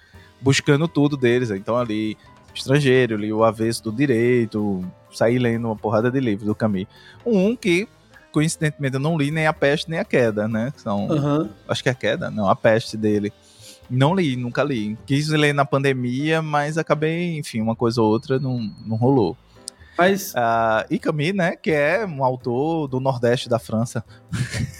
buscando 0.42 0.88
tudo 0.88 1.18
deles. 1.18 1.50
Então 1.52 1.78
ali, 1.78 2.18
estrangeiro, 2.54 3.16
li 3.16 3.32
o 3.32 3.44
avesso 3.44 3.84
do 3.84 3.92
direito, 3.92 4.84
saí 5.12 5.40
lendo 5.40 5.66
uma 5.66 5.76
porrada 5.76 6.12
de 6.12 6.20
livros 6.20 6.46
do 6.46 6.56
Camus. 6.56 6.86
Um 7.26 7.56
que 7.56 7.88
coincidentemente 8.32 8.96
eu 8.96 9.00
não 9.00 9.18
li 9.18 9.32
nem 9.32 9.48
a 9.48 9.54
peste 9.54 9.90
nem 9.90 10.00
a 10.00 10.06
queda, 10.06 10.48
né? 10.48 10.72
São, 10.78 11.08
uhum. 11.08 11.50
acho 11.68 11.82
que 11.82 11.90
é 11.90 11.92
a 11.92 11.96
queda, 11.96 12.30
não, 12.30 12.48
a 12.48 12.56
peste 12.56 12.96
dele. 12.96 13.34
Não 13.90 14.14
li, 14.14 14.36
nunca 14.36 14.64
li. 14.64 14.98
Quis 15.06 15.30
ler 15.30 15.54
na 15.54 15.66
pandemia, 15.66 16.42
mas 16.42 16.78
acabei, 16.78 17.38
enfim, 17.38 17.62
uma 17.62 17.76
coisa 17.76 18.02
ou 18.02 18.10
outra 18.10 18.40
não, 18.40 18.72
não 18.86 18.96
rolou. 18.96 19.36
Mas... 19.98 20.34
Uh, 20.34 20.86
e 20.90 21.00
Camille, 21.00 21.38
né, 21.38 21.56
que 21.56 21.72
é 21.72 22.06
um 22.06 22.24
autor 22.24 22.88
do 22.88 23.00
Nordeste 23.00 23.50
da 23.50 23.60
França. 23.60 24.04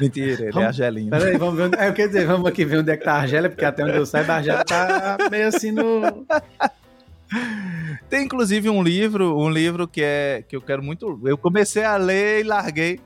Mentira, 0.00 0.32
ele 0.32 0.44
é 0.44 0.50
vamos, 0.50 0.64
é 0.64 0.66
argelino. 0.66 1.10
Peraí, 1.10 1.36
vamos 1.36 1.56
ver. 1.56 1.78
é, 1.78 1.88
eu 1.88 1.92
quero 1.92 2.08
dizer, 2.08 2.26
vamos 2.26 2.48
aqui 2.48 2.64
ver 2.64 2.78
onde 2.78 2.90
é 2.90 2.96
que 2.96 3.04
tá 3.04 3.12
a 3.14 3.20
Argélia, 3.20 3.50
porque 3.50 3.64
até 3.64 3.84
onde 3.84 3.96
eu 3.96 4.06
saiba, 4.06 4.34
a 4.34 4.36
Argélia 4.36 4.64
tá 4.64 5.18
meio 5.30 5.48
assim 5.48 5.72
no. 5.72 6.26
Tem 8.08 8.24
inclusive 8.24 8.68
um 8.70 8.82
livro, 8.82 9.38
um 9.38 9.50
livro 9.50 9.86
que 9.86 10.02
é 10.02 10.44
que 10.48 10.56
eu 10.56 10.60
quero 10.60 10.82
muito. 10.82 11.20
Eu 11.24 11.36
comecei 11.36 11.84
a 11.84 11.96
ler 11.96 12.40
e 12.40 12.42
larguei 12.44 13.00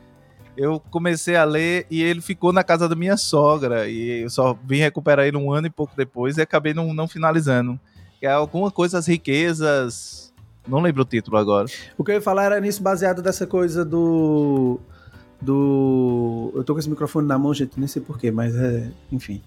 eu 0.61 0.79
comecei 0.90 1.37
a 1.37 1.45
ler 1.45 1.87
e 1.90 2.02
ele 2.02 2.21
ficou 2.21 2.52
na 2.52 2.62
casa 2.62 2.87
da 2.87 2.95
minha 2.95 3.17
sogra. 3.17 3.88
E 3.88 4.25
eu 4.25 4.29
só 4.29 4.55
vim 4.62 4.76
recuperar 4.76 5.26
ele 5.26 5.38
um 5.38 5.50
ano 5.50 5.69
e 5.69 5.71
pouco 5.71 5.97
depois 5.97 6.37
e 6.37 6.43
acabei 6.43 6.75
não, 6.75 6.93
não 6.93 7.09
finalizando. 7.09 7.81
É 8.21 8.31
alguma 8.31 8.71
coisa, 8.71 8.99
as 8.99 9.07
riquezas. 9.07 10.35
Não 10.69 10.81
lembro 10.81 11.00
o 11.00 11.07
título 11.07 11.38
agora. 11.38 11.67
O 11.97 12.05
que 12.05 12.11
eu 12.11 12.17
ia 12.17 12.21
falar 12.21 12.45
era 12.45 12.61
nisso, 12.61 12.83
baseado 12.83 13.23
dessa 13.23 13.47
coisa 13.47 13.87
do. 13.87 14.79
Do. 15.40 16.52
Eu 16.55 16.62
tô 16.62 16.75
com 16.75 16.79
esse 16.79 16.90
microfone 16.90 17.26
na 17.26 17.38
mão, 17.38 17.55
gente, 17.55 17.79
nem 17.79 17.88
sei 17.88 18.02
porquê, 18.02 18.31
mas 18.31 18.55
é. 18.55 18.90
Enfim. 19.11 19.43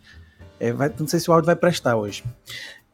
É, 0.60 0.74
vai, 0.74 0.91
não 0.98 1.08
sei 1.08 1.20
se 1.20 1.29
o 1.29 1.34
áudio 1.34 1.46
vai 1.46 1.55
prestar 1.55 1.96
hoje. 1.96 2.24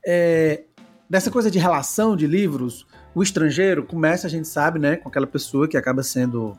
É, 0.05 0.63
dessa 1.09 1.31
coisa 1.31 1.49
de 1.49 1.57
relação 1.57 2.17
de 2.17 2.27
livros, 2.27 2.85
o 3.15 3.23
estrangeiro 3.23 3.81
começa, 3.81 4.27
a 4.27 4.29
gente 4.29 4.47
sabe, 4.49 4.77
né, 4.77 4.97
com 4.97 5.07
aquela 5.07 5.27
pessoa 5.27 5.69
que 5.69 5.77
acaba 5.77 6.03
sendo 6.03 6.57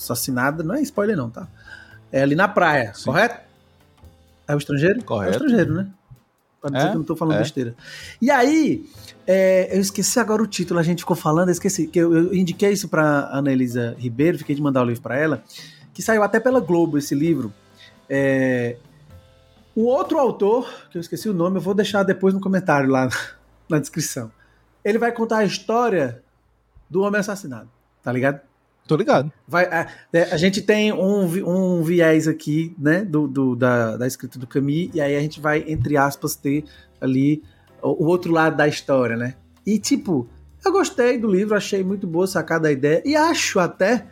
assassinada, 0.00 0.62
não 0.62 0.74
é 0.74 0.82
spoiler 0.82 1.16
não, 1.16 1.30
tá? 1.30 1.46
É 2.10 2.22
ali 2.22 2.34
na 2.34 2.48
praia, 2.48 2.92
Sim. 2.94 3.04
correto? 3.04 3.40
É 4.48 4.54
o 4.54 4.58
estrangeiro? 4.58 5.04
Correto. 5.04 5.28
É 5.28 5.32
o 5.32 5.36
estrangeiro, 5.36 5.74
né? 5.74 5.88
Pra 6.60 6.70
dizer 6.70 6.86
é, 6.86 6.88
que 6.88 6.96
eu 6.96 6.98
não 6.98 7.04
tô 7.04 7.16
falando 7.16 7.36
é. 7.36 7.38
besteira. 7.38 7.74
E 8.20 8.30
aí, 8.30 8.84
é, 9.26 9.76
eu 9.76 9.80
esqueci 9.80 10.18
agora 10.18 10.42
o 10.42 10.46
título, 10.46 10.80
a 10.80 10.82
gente 10.82 11.00
ficou 11.00 11.16
falando, 11.16 11.48
eu 11.48 11.52
esqueci, 11.52 11.86
que 11.86 11.98
eu, 11.98 12.14
eu 12.14 12.34
indiquei 12.34 12.72
isso 12.72 12.88
pra 12.88 13.28
Ana 13.32 13.52
Elisa 13.52 13.94
Ribeiro, 13.98 14.38
fiquei 14.38 14.54
de 14.54 14.62
mandar 14.62 14.82
o 14.82 14.84
livro 14.84 15.02
para 15.02 15.16
ela, 15.16 15.42
que 15.94 16.02
saiu 16.02 16.22
até 16.22 16.40
pela 16.40 16.60
Globo 16.60 16.98
esse 16.98 17.14
livro. 17.14 17.52
É, 18.08 18.76
o 19.74 19.84
outro 19.84 20.18
autor, 20.18 20.68
que 20.90 20.98
eu 20.98 21.00
esqueci 21.00 21.28
o 21.28 21.34
nome, 21.34 21.58
eu 21.58 21.60
vou 21.60 21.74
deixar 21.74 22.02
depois 22.02 22.34
no 22.34 22.40
comentário 22.40 22.90
lá 22.90 23.08
na 23.68 23.78
descrição. 23.78 24.30
Ele 24.84 24.98
vai 24.98 25.12
contar 25.12 25.38
a 25.38 25.44
história 25.44 26.22
do 26.88 27.02
homem 27.02 27.20
assassinado, 27.20 27.70
tá 28.02 28.10
ligado? 28.10 28.40
Tô 28.90 28.96
ligado. 28.96 29.30
Vai, 29.46 29.66
a, 29.66 29.86
é, 30.12 30.22
a, 30.32 30.36
gente 30.36 30.60
tem 30.60 30.92
um, 30.92 31.22
um 31.22 31.80
viés 31.80 32.26
aqui, 32.26 32.74
né, 32.76 33.04
do, 33.04 33.28
do 33.28 33.54
da, 33.54 33.96
da, 33.96 34.04
escrita 34.04 34.36
do 34.36 34.48
Camus, 34.48 34.90
e 34.92 35.00
aí 35.00 35.14
a 35.14 35.20
gente 35.20 35.40
vai, 35.40 35.64
entre 35.68 35.96
aspas, 35.96 36.34
ter 36.34 36.64
ali 37.00 37.40
o, 37.80 38.04
o, 38.04 38.08
outro 38.08 38.32
lado 38.32 38.56
da 38.56 38.66
história, 38.66 39.16
né? 39.16 39.36
E, 39.64 39.78
tipo, 39.78 40.28
eu 40.64 40.72
gostei 40.72 41.16
do 41.18 41.28
livro, 41.30 41.56
achei 41.56 41.84
muito 41.84 42.04
boa 42.04 42.26
sacada 42.26 42.66
a 42.66 42.72
ideia, 42.72 43.00
e 43.04 43.14
acho 43.14 43.60
até 43.60 44.08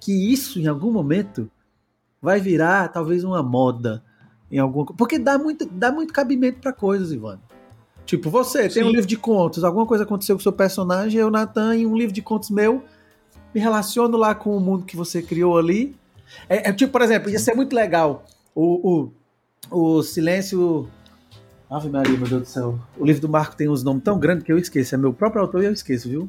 que 0.00 0.32
isso, 0.32 0.58
em 0.58 0.66
algum 0.66 0.90
momento, 0.90 1.48
vai 2.20 2.40
virar 2.40 2.88
talvez 2.88 3.22
uma 3.22 3.44
moda 3.44 4.02
em 4.50 4.58
alguma 4.58 4.86
Porque 4.86 5.20
dá 5.20 5.38
muito, 5.38 5.66
dá 5.66 5.92
muito 5.92 6.12
cabimento 6.12 6.58
para 6.58 6.72
coisas, 6.72 7.12
Ivan. 7.12 7.38
Tipo, 8.04 8.28
você 8.28 8.68
Sim. 8.68 8.80
tem 8.80 8.88
um 8.88 8.90
livro 8.90 9.06
de 9.06 9.16
contos, 9.16 9.62
alguma 9.62 9.86
coisa 9.86 10.02
aconteceu 10.02 10.34
com 10.34 10.40
o 10.40 10.42
seu 10.42 10.52
personagem, 10.52 11.20
eu, 11.20 11.30
Natan, 11.30 11.76
em 11.76 11.86
um 11.86 11.96
livro 11.96 12.12
de 12.12 12.22
contos 12.22 12.50
meu 12.50 12.82
me 13.56 13.62
relaciono 13.62 14.18
lá 14.18 14.34
com 14.34 14.54
o 14.54 14.60
mundo 14.60 14.84
que 14.84 14.94
você 14.94 15.22
criou 15.22 15.56
ali. 15.56 15.96
É, 16.46 16.68
é 16.68 16.72
tipo, 16.74 16.92
por 16.92 17.00
exemplo, 17.00 17.30
ia 17.30 17.38
ser 17.38 17.54
muito 17.54 17.74
legal 17.74 18.26
o, 18.54 19.10
o, 19.70 19.96
o 19.98 20.02
Silêncio. 20.02 20.90
Ave 21.70 21.88
Maria, 21.88 22.18
meu 22.18 22.28
Deus 22.28 22.42
do 22.42 22.48
céu. 22.48 22.78
O 22.98 23.04
livro 23.06 23.22
do 23.22 23.30
Marco 23.30 23.56
tem 23.56 23.66
uns 23.66 23.82
nomes 23.82 24.04
tão 24.04 24.18
grandes 24.18 24.44
que 24.44 24.52
eu 24.52 24.58
esqueço. 24.58 24.94
É 24.94 24.98
meu 24.98 25.10
próprio 25.10 25.40
autor 25.40 25.62
e 25.62 25.66
eu 25.66 25.72
esqueço, 25.72 26.06
viu? 26.06 26.28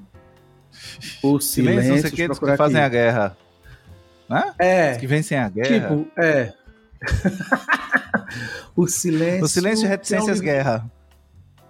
O 1.21 1.37
Silêncio. 1.41 1.97
Silêncio 1.97 2.11
que, 2.11 2.29
que 2.29 2.55
fazem 2.55 2.77
aqui. 2.77 2.85
a 2.85 2.89
guerra. 2.89 3.37
Né? 4.29 4.53
É. 4.57 4.91
Os 4.93 4.97
que 4.97 5.07
vencem 5.07 5.37
a 5.37 5.49
guerra. 5.49 5.67
Tipo, 5.67 6.07
é. 6.17 6.53
o 8.73 8.87
Silêncio. 8.87 9.43
O 9.43 9.47
Silêncio 9.49 9.85
e 9.85 9.89
Reticências 9.89 10.29
é 10.29 10.31
um 10.31 10.33
livro... 10.33 10.45
Guerra. 10.45 10.91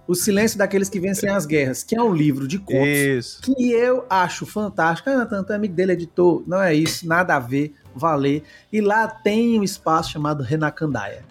O 0.07 0.15
Silêncio 0.15 0.57
daqueles 0.57 0.87
que 0.87 0.99
vencem 0.99 1.29
as 1.29 1.45
guerras, 1.45 1.83
que 1.83 1.95
é 1.95 2.01
um 2.01 2.13
livro 2.13 2.47
de 2.47 2.57
contos 2.57 2.87
isso. 2.87 3.41
que 3.41 3.71
eu 3.71 4.05
acho 4.09 4.45
fantástico. 4.45 5.09
Ah, 5.09 5.25
tanto 5.25 5.51
amigo 5.51 5.73
dele 5.73 5.91
editor, 5.91 6.43
não 6.47 6.61
é 6.61 6.73
isso, 6.73 7.05
nada 7.05 7.35
a 7.35 7.39
ver, 7.39 7.73
valer. 7.93 8.43
E 8.71 8.79
lá 8.79 9.07
tem 9.07 9.59
um 9.59 9.63
espaço 9.63 10.11
chamado 10.11 10.43
Renacandaia, 10.43 11.25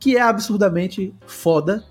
que 0.00 0.16
é 0.16 0.20
absurdamente 0.20 1.14
foda. 1.26 1.84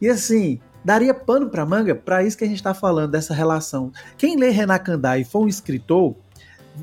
E 0.00 0.08
assim, 0.08 0.60
daria 0.84 1.14
pano 1.14 1.48
para 1.48 1.64
manga 1.64 1.94
para 1.94 2.24
isso 2.24 2.36
que 2.36 2.44
a 2.44 2.48
gente 2.48 2.56
está 2.56 2.74
falando 2.74 3.12
dessa 3.12 3.32
relação. 3.32 3.92
Quem 4.18 4.36
lê 4.36 4.50
Renacandaia 4.50 5.20
e 5.20 5.24
for 5.24 5.44
um 5.44 5.48
escritor, 5.48 6.16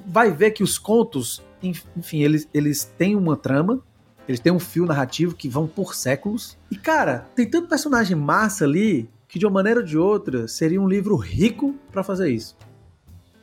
vai 0.08 0.32
ver 0.32 0.52
que 0.52 0.64
os 0.64 0.78
contos, 0.78 1.44
enfim, 1.62 2.22
eles, 2.22 2.48
eles 2.54 2.86
têm 2.98 3.16
uma 3.16 3.36
trama, 3.36 3.82
eles 4.28 4.40
têm 4.40 4.52
um 4.52 4.60
fio 4.60 4.86
narrativo 4.86 5.36
que 5.36 5.50
vão 5.50 5.68
por 5.68 5.96
séculos. 5.96 6.58
E, 6.72 6.76
cara, 6.76 7.28
tem 7.36 7.50
tanto 7.50 7.68
personagem 7.68 8.16
massa 8.16 8.66
ali 8.66 9.10
que, 9.28 9.38
de 9.38 9.46
uma 9.46 9.52
maneira 9.52 9.80
ou 9.80 9.86
de 9.86 9.98
outra, 9.98 10.48
seria 10.48 10.82
um 10.82 10.88
livro 10.88 11.16
rico 11.16 11.76
para 11.92 12.04
fazer 12.04 12.30
isso. 12.30 12.56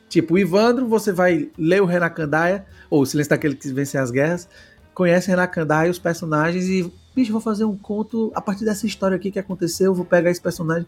Tipo, 0.09 0.33
o 0.33 0.39
Ivandro, 0.39 0.87
você 0.87 1.11
vai 1.11 1.49
ler 1.57 1.81
o 1.81 1.85
Renacandaia, 1.85 2.65
ou 2.89 3.01
o 3.01 3.05
Silêncio 3.05 3.29
daquele 3.29 3.55
que 3.55 3.71
vence 3.71 3.97
as 3.97 4.11
guerras, 4.11 4.47
conhece 4.93 5.29
Renacandaia 5.29 5.87
e 5.87 5.91
os 5.91 5.99
personagens 5.99 6.67
e, 6.67 6.91
bicho, 7.15 7.31
vou 7.31 7.39
fazer 7.39 7.63
um 7.63 7.77
conto 7.77 8.31
a 8.35 8.41
partir 8.41 8.65
dessa 8.65 8.85
história 8.85 9.15
aqui 9.15 9.31
que 9.31 9.39
aconteceu, 9.39 9.93
vou 9.93 10.03
pegar 10.03 10.29
esse 10.29 10.41
personagem. 10.41 10.87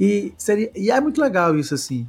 E, 0.00 0.32
seria, 0.36 0.70
e 0.74 0.90
é 0.90 1.00
muito 1.00 1.20
legal 1.20 1.56
isso, 1.56 1.74
assim. 1.74 2.06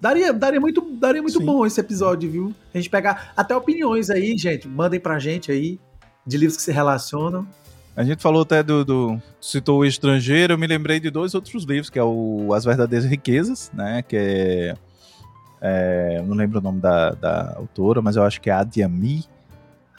Daria, 0.00 0.32
daria 0.32 0.60
muito, 0.60 0.80
daria 0.92 1.20
muito 1.20 1.40
bom 1.40 1.66
esse 1.66 1.80
episódio, 1.80 2.30
viu? 2.30 2.54
A 2.72 2.78
gente 2.78 2.88
pegar 2.88 3.32
até 3.36 3.54
opiniões 3.54 4.10
aí, 4.10 4.38
gente. 4.38 4.68
Mandem 4.68 5.00
pra 5.00 5.18
gente 5.18 5.50
aí 5.50 5.78
de 6.28 6.36
livros 6.36 6.56
que 6.58 6.62
se 6.62 6.70
relacionam. 6.70 7.48
A 7.96 8.04
gente 8.04 8.22
falou 8.22 8.42
até 8.42 8.62
do, 8.62 8.84
do, 8.84 9.20
citou 9.40 9.80
o 9.80 9.84
estrangeiro, 9.84 10.52
eu 10.52 10.58
me 10.58 10.68
lembrei 10.68 11.00
de 11.00 11.10
dois 11.10 11.34
outros 11.34 11.64
livros, 11.64 11.90
que 11.90 11.98
é 11.98 12.04
o 12.04 12.52
As 12.54 12.64
Verdadeiras 12.64 13.08
Riquezas, 13.08 13.72
né, 13.74 14.02
que 14.02 14.16
é, 14.16 14.74
é 15.60 16.22
não 16.24 16.36
lembro 16.36 16.60
o 16.60 16.62
nome 16.62 16.80
da, 16.80 17.10
da 17.10 17.54
autora, 17.56 18.00
mas 18.00 18.14
eu 18.14 18.22
acho 18.22 18.40
que 18.40 18.50
é 18.50 18.52
Adiami, 18.52 19.24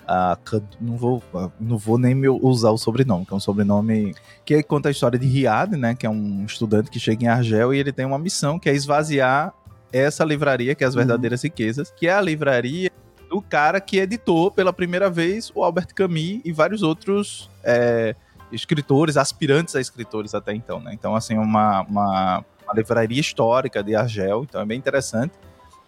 a, 0.08 0.38
não 0.80 0.96
vou 0.96 1.22
não 1.60 1.78
vou 1.78 1.98
nem 1.98 2.16
usar 2.42 2.72
o 2.72 2.78
sobrenome, 2.78 3.26
que 3.26 3.34
é 3.34 3.36
um 3.36 3.40
sobrenome 3.40 4.16
que 4.46 4.64
conta 4.64 4.88
a 4.88 4.92
história 4.92 5.20
de 5.20 5.28
Riad, 5.28 5.76
né, 5.76 5.94
que 5.94 6.06
é 6.06 6.10
um 6.10 6.46
estudante 6.46 6.90
que 6.90 7.00
chega 7.00 7.26
em 7.26 7.28
Argel 7.28 7.74
e 7.74 7.80
ele 7.80 7.92
tem 7.92 8.06
uma 8.06 8.18
missão 8.18 8.58
que 8.58 8.70
é 8.70 8.74
esvaziar 8.74 9.54
essa 9.92 10.24
livraria, 10.24 10.74
que 10.74 10.86
é 10.86 10.88
As 10.88 10.94
uhum. 10.94 11.00
Verdadeiras 11.00 11.44
uhum. 11.44 11.48
Riquezas, 11.48 11.92
que 11.92 12.08
é 12.08 12.14
a 12.14 12.22
livraria 12.22 12.90
do 13.30 13.42
cara 13.42 13.80
que 13.80 13.98
editou 13.98 14.50
pela 14.50 14.74
primeira 14.74 15.10
vez 15.10 15.52
o 15.54 15.64
Albert 15.64 15.94
Camus 15.94 16.42
e 16.44 16.52
vários 16.52 16.82
outros 16.82 17.50
é, 17.64 18.16
escritores, 18.52 19.16
aspirantes 19.16 19.76
a 19.76 19.82
escritores 19.82 20.34
até 20.34 20.54
então, 20.54 20.80
né? 20.80 20.92
Então, 20.94 21.16
assim, 21.16 21.38
uma, 21.38 21.82
uma, 21.82 22.44
uma 22.64 22.74
livraria 22.74 23.20
histórica 23.20 23.84
de 23.84 23.96
Argel, 23.96 24.44
então 24.44 24.60
é 24.60 24.66
bem 24.66 24.78
interessante. 24.78 25.34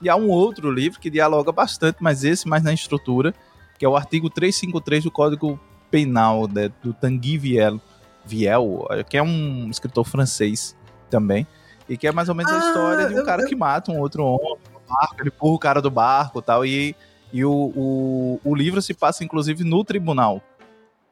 E 0.02 0.10
há 0.10 0.16
um 0.16 0.30
outro 0.30 0.72
livro 0.72 1.00
que 1.00 1.10
dialoga 1.10 1.52
bastante, 1.52 1.98
mas 2.00 2.24
esse 2.24 2.48
mais 2.48 2.64
na 2.64 2.74
estrutura, 2.74 3.34
que 3.78 3.86
é 3.86 3.90
o 3.90 3.96
artigo 3.96 4.30
353 4.30 5.04
do 5.04 5.12
Código 5.12 5.60
Penal 5.90 6.48
né, 6.48 6.72
do 6.82 6.94
Tanguy 6.94 7.38
Viel, 7.38 7.82
Viel, 8.26 8.88
que 9.10 9.18
é 9.18 9.24
um 9.24 9.68
escritor 9.70 10.06
francês 10.06 10.76
também, 11.10 11.46
e 11.90 11.98
que 11.98 12.08
é 12.08 12.12
mais 12.12 12.30
ou 12.30 12.36
menos 12.36 12.52
ah, 12.52 12.56
a 12.56 12.68
história 12.68 13.08
de 13.10 13.20
um 13.20 13.26
cara 13.26 13.44
eu... 13.44 13.48
que 13.48 13.56
mata 13.56 13.92
um 13.92 14.00
outro 14.00 14.24
homem, 14.24 14.58
barco, 14.88 15.16
ele 15.20 15.30
empurra 15.30 15.56
o 15.56 15.60
cara 15.60 15.82
do 15.82 15.90
barco 15.90 16.40
e 16.40 16.42
tal, 16.42 16.66
e, 16.66 16.96
e 17.34 17.46
o, 17.46 17.52
o, 17.52 18.42
o 18.44 18.56
livro 18.56 18.82
se 18.82 18.94
passa, 18.94 19.24
inclusive, 19.24 19.64
no 19.64 19.84
tribunal. 19.84 20.42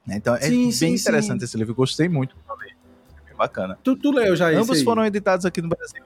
Né? 0.05 0.15
Então 0.17 0.36
é 0.36 0.41
sim, 0.41 0.63
bem 0.63 0.71
sim, 0.71 0.93
interessante 0.95 1.39
sim. 1.39 1.45
esse 1.45 1.58
livro, 1.58 1.73
gostei 1.73 2.10
muito 2.10 2.36
também. 2.47 2.73
É 3.29 3.34
bacana. 3.34 3.77
Tu, 3.84 3.95
tu 3.95 4.12
leu 4.12 4.36
já 4.36 4.49
Ambos 4.49 4.77
esse 4.77 4.84
foram 4.84 5.05
editados 5.05 5.45
aqui 5.45 5.62
no 5.62 5.69
Brasil. 5.69 6.03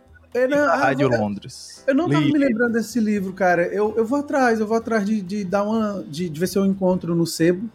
Não, 0.49 0.65
na 0.65 0.75
Rádio 0.75 1.13
eu, 1.13 1.19
Londres. 1.19 1.83
Eu 1.85 1.93
não 1.93 2.09
tava 2.09 2.25
me 2.25 2.37
lembrando 2.37 2.73
desse 2.73 2.99
livro, 2.99 3.33
cara. 3.33 3.67
Eu, 3.67 3.93
eu 3.95 4.03
vou 4.03 4.19
atrás, 4.19 4.59
eu 4.59 4.65
vou 4.65 4.75
atrás 4.75 5.05
de, 5.05 5.21
de 5.21 5.43
dar 5.43 5.63
uma. 5.63 6.03
De, 6.03 6.27
de 6.27 6.39
ver 6.39 6.47
se 6.47 6.57
eu 6.57 6.65
encontro 6.65 7.13
no 7.13 7.27
sebo. 7.27 7.69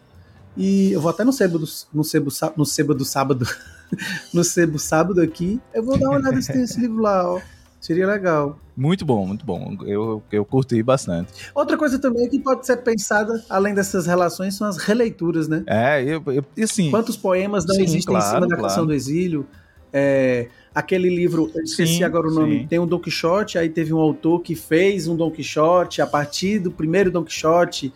E 0.57 0.91
eu 0.91 0.99
vou 0.99 1.09
até 1.09 1.23
no 1.23 1.31
sebo 1.31 1.57
do, 1.57 1.65
no 1.93 2.03
sebo, 2.03 2.29
no 2.57 2.65
sebo 2.65 2.93
do 2.93 3.05
sábado. 3.05 3.47
no 4.33 4.43
sebo 4.43 4.77
sábado 4.77 5.21
aqui. 5.21 5.61
Eu 5.73 5.83
vou 5.83 5.97
dar 5.97 6.09
uma 6.09 6.17
olhada 6.17 6.41
se 6.41 6.51
tem 6.51 6.63
esse 6.63 6.79
livro 6.81 7.01
lá, 7.01 7.33
ó. 7.33 7.39
Seria 7.79 8.05
legal. 8.05 8.59
Muito 8.75 9.05
bom, 9.05 9.25
muito 9.25 9.45
bom. 9.45 9.77
Eu, 9.85 10.21
eu 10.31 10.43
curti 10.43 10.81
bastante. 10.83 11.31
Outra 11.55 11.77
coisa 11.77 11.97
também 11.97 12.27
que 12.29 12.39
pode 12.39 12.65
ser 12.65 12.77
pensada, 12.77 13.43
além 13.49 13.73
dessas 13.73 14.05
relações, 14.05 14.55
são 14.55 14.67
as 14.67 14.77
releituras, 14.77 15.47
né? 15.47 15.63
É, 15.65 16.03
eu, 16.03 16.21
eu 16.27 16.43
assim. 16.63 16.91
Quantos 16.91 17.15
poemas 17.15 17.65
não 17.65 17.75
sim, 17.75 17.83
existem 17.83 18.13
claro, 18.13 18.25
em 18.25 18.29
cima 18.29 18.47
da 18.47 18.55
claro. 18.55 18.63
canção 18.63 18.85
do 18.85 18.93
exílio? 18.93 19.47
É, 19.91 20.47
aquele 20.73 21.09
livro, 21.09 21.51
eu 21.55 21.63
esqueci 21.63 21.95
sim, 21.95 22.03
agora 22.03 22.27
o 22.27 22.31
nome, 22.33 22.59
sim. 22.59 22.67
tem 22.67 22.79
um 22.79 22.85
Don 22.85 22.99
Quixote, 22.99 23.57
aí 23.57 23.69
teve 23.69 23.93
um 23.93 23.97
autor 23.97 24.41
que 24.41 24.55
fez 24.55 25.07
um 25.07 25.15
Don 25.15 25.31
Quixote 25.31 26.01
a 26.01 26.07
partir 26.07 26.59
do 26.59 26.69
primeiro 26.69 27.09
Don 27.09 27.23
Quixote, 27.23 27.91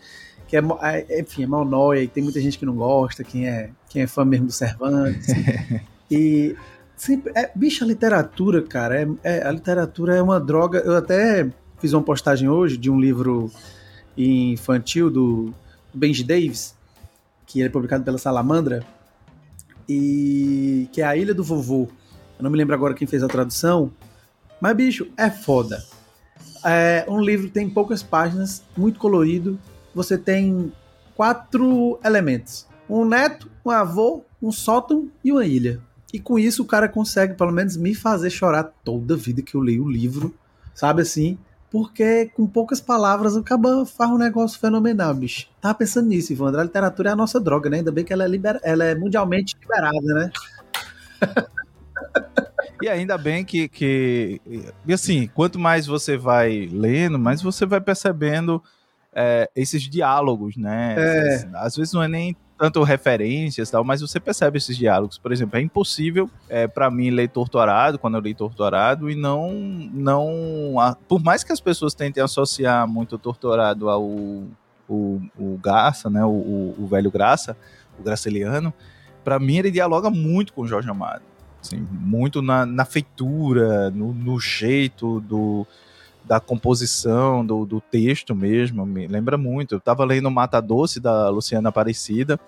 que 0.48 0.56
é, 0.56 0.62
é 0.82 1.20
enfim, 1.20 1.44
é 1.44 1.46
malnoia, 1.46 2.02
e 2.02 2.08
tem 2.08 2.22
muita 2.22 2.40
gente 2.40 2.58
que 2.58 2.66
não 2.66 2.74
gosta, 2.74 3.22
quem 3.22 3.48
é, 3.48 3.70
quem 3.88 4.02
é 4.02 4.06
fã 4.06 4.24
mesmo 4.24 4.46
do 4.46 4.52
Cervantes. 4.52 5.28
e 6.10 6.56
sempre, 6.96 7.32
é, 7.34 7.50
bicho, 7.54 7.84
a 7.84 7.86
literatura, 7.86 8.62
cara, 8.62 9.02
é, 9.02 9.08
é, 9.22 9.46
a 9.46 9.50
literatura 9.50 10.16
é 10.16 10.22
uma 10.22 10.40
droga. 10.40 10.78
Eu 10.80 10.96
até 10.96 11.50
fiz 11.78 11.92
uma 11.92 12.02
postagem 12.02 12.48
hoje 12.48 12.76
de 12.76 12.90
um 12.90 12.98
livro 12.98 13.50
infantil 14.16 15.10
do 15.10 15.52
Benji 15.92 16.24
Davis, 16.24 16.74
que 17.46 17.62
é 17.62 17.68
publicado 17.68 18.04
pela 18.04 18.18
Salamandra, 18.18 18.84
e 19.88 20.88
que 20.92 21.02
é 21.02 21.04
A 21.04 21.16
Ilha 21.16 21.34
do 21.34 21.44
Vovô. 21.44 21.88
Eu 22.38 22.42
não 22.42 22.50
me 22.50 22.56
lembro 22.56 22.74
agora 22.74 22.94
quem 22.94 23.06
fez 23.06 23.22
a 23.22 23.28
tradução, 23.28 23.92
mas 24.60 24.76
bicho, 24.76 25.08
é 25.16 25.30
foda. 25.30 25.84
É 26.64 27.04
um 27.06 27.20
livro 27.20 27.50
tem 27.50 27.68
poucas 27.68 28.02
páginas, 28.02 28.62
muito 28.76 28.98
colorido. 28.98 29.58
Você 29.94 30.16
tem 30.16 30.72
quatro 31.14 31.98
elementos: 32.02 32.66
um 32.88 33.04
neto, 33.04 33.50
um 33.64 33.70
avô, 33.70 34.24
um 34.42 34.50
sótão 34.50 35.10
e 35.22 35.30
uma 35.30 35.44
ilha. 35.44 35.80
E 36.14 36.20
com 36.20 36.38
isso 36.38 36.62
o 36.62 36.64
cara 36.64 36.88
consegue, 36.88 37.34
pelo 37.34 37.50
menos, 37.50 37.76
me 37.76 37.92
fazer 37.92 38.30
chorar 38.30 38.72
toda 38.84 39.14
a 39.14 39.16
vida 39.16 39.42
que 39.42 39.56
eu 39.56 39.60
leio 39.60 39.82
o 39.82 39.90
livro, 39.90 40.32
sabe 40.72 41.02
assim? 41.02 41.36
Porque 41.68 42.30
com 42.36 42.46
poucas 42.46 42.80
palavras 42.80 43.34
o 43.34 43.42
caba 43.42 43.84
faz 43.84 44.12
um 44.12 44.16
negócio 44.16 44.60
fenomenal, 44.60 45.12
bicho. 45.12 45.48
Tava 45.60 45.74
pensando 45.74 46.06
nisso, 46.06 46.32
Ivandro. 46.32 46.60
A 46.60 46.62
literatura 46.62 47.10
é 47.10 47.12
a 47.14 47.16
nossa 47.16 47.40
droga, 47.40 47.68
né? 47.68 47.78
Ainda 47.78 47.90
bem 47.90 48.04
que 48.04 48.12
ela 48.12 48.22
é, 48.22 48.28
liber... 48.28 48.60
ela 48.62 48.84
é 48.84 48.94
mundialmente 48.94 49.56
liberada, 49.60 50.00
né? 50.14 50.30
E 52.82 52.88
ainda 52.88 53.16
bem 53.16 53.44
que, 53.44 53.66
que. 53.68 54.40
E 54.86 54.92
assim, 54.92 55.26
quanto 55.28 55.58
mais 55.58 55.86
você 55.86 56.18
vai 56.18 56.68
lendo, 56.70 57.18
mais 57.18 57.40
você 57.40 57.64
vai 57.64 57.80
percebendo 57.80 58.62
é, 59.14 59.48
esses 59.56 59.82
diálogos, 59.84 60.56
né? 60.56 60.96
É. 60.98 61.48
Às 61.54 61.76
vezes 61.76 61.94
não 61.94 62.02
é 62.02 62.08
nem 62.08 62.36
tanto 62.58 62.82
referências 62.82 63.70
tal, 63.70 63.82
mas 63.82 64.00
você 64.00 64.20
percebe 64.20 64.58
esses 64.58 64.76
diálogos. 64.76 65.18
Por 65.18 65.32
exemplo, 65.32 65.58
é 65.58 65.62
impossível 65.62 66.30
é, 66.48 66.66
para 66.66 66.90
mim 66.90 67.10
ler 67.10 67.28
Torturado, 67.28 67.98
quando 67.98 68.16
eu 68.16 68.20
li 68.20 68.34
Torturado, 68.34 69.10
e 69.10 69.14
não. 69.14 69.52
não 69.92 70.78
a, 70.78 70.94
por 71.08 71.22
mais 71.22 71.42
que 71.42 71.52
as 71.52 71.60
pessoas 71.60 71.94
tentem 71.94 72.22
associar 72.22 72.86
muito 72.86 73.16
o 73.16 73.18
Torturado 73.18 73.88
ao 73.88 74.04
o, 74.88 75.20
o 75.38 75.58
Garça, 75.62 76.10
né? 76.10 76.24
O, 76.24 76.74
o, 76.78 76.86
velho 76.86 77.10
Graça, 77.10 77.56
o 77.98 78.02
Graciliano, 78.02 78.72
para 79.24 79.38
mim 79.38 79.56
ele 79.56 79.70
dialoga 79.70 80.10
muito 80.10 80.52
com 80.52 80.62
o 80.62 80.66
Jorge 80.66 80.88
Amado. 80.90 81.22
Assim, 81.60 81.86
muito 81.90 82.42
na, 82.42 82.66
na 82.66 82.84
feitura, 82.84 83.90
no, 83.90 84.12
no 84.12 84.38
jeito 84.38 85.20
do, 85.20 85.66
da 86.24 86.40
composição, 86.40 87.44
do, 87.44 87.66
do, 87.66 87.80
texto 87.80 88.34
mesmo, 88.34 88.86
me 88.86 89.06
lembra 89.06 89.36
muito. 89.36 89.74
Eu 89.74 89.78
estava 89.78 90.04
lendo 90.04 90.30
Mata 90.30 90.60
Doce, 90.60 90.98
da 90.98 91.28
Luciana 91.28 91.68
Aparecida, 91.68 92.40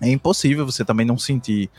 é 0.00 0.10
impossível 0.10 0.66
você 0.66 0.84
também 0.84 1.06
não 1.06 1.16
sentir 1.16 1.70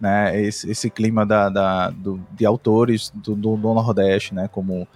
né, 0.00 0.40
esse, 0.40 0.70
esse 0.70 0.90
clima 0.90 1.24
da, 1.26 1.48
da 1.48 1.90
do, 1.90 2.20
de 2.32 2.44
autores 2.46 3.10
do, 3.14 3.34
do, 3.34 3.56
do, 3.56 3.74
Nordeste, 3.74 4.34
né, 4.34 4.48
como 4.48 4.86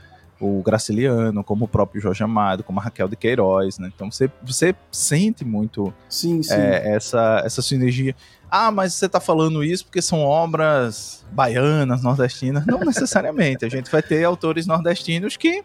o 0.40 0.62
Graciliano, 0.62 1.44
como 1.44 1.66
o 1.66 1.68
próprio 1.68 2.00
Jorge 2.00 2.22
Amado, 2.22 2.64
como 2.64 2.80
a 2.80 2.82
Raquel 2.82 3.08
de 3.08 3.14
Queiroz, 3.14 3.78
né? 3.78 3.92
Então 3.94 4.10
você, 4.10 4.30
você 4.42 4.74
sente 4.90 5.44
muito 5.44 5.92
sim, 6.08 6.42
sim. 6.42 6.54
É, 6.54 6.94
essa, 6.94 7.42
essa 7.44 7.60
sinergia. 7.60 8.16
Ah, 8.50 8.70
mas 8.70 8.94
você 8.94 9.04
está 9.04 9.20
falando 9.20 9.62
isso 9.62 9.84
porque 9.84 10.00
são 10.00 10.20
obras 10.20 11.26
baianas, 11.30 12.02
nordestinas. 12.02 12.64
Não 12.64 12.80
necessariamente. 12.80 13.66
A 13.66 13.68
gente 13.68 13.90
vai 13.90 14.02
ter 14.02 14.24
autores 14.24 14.66
nordestinos 14.66 15.36
que 15.36 15.62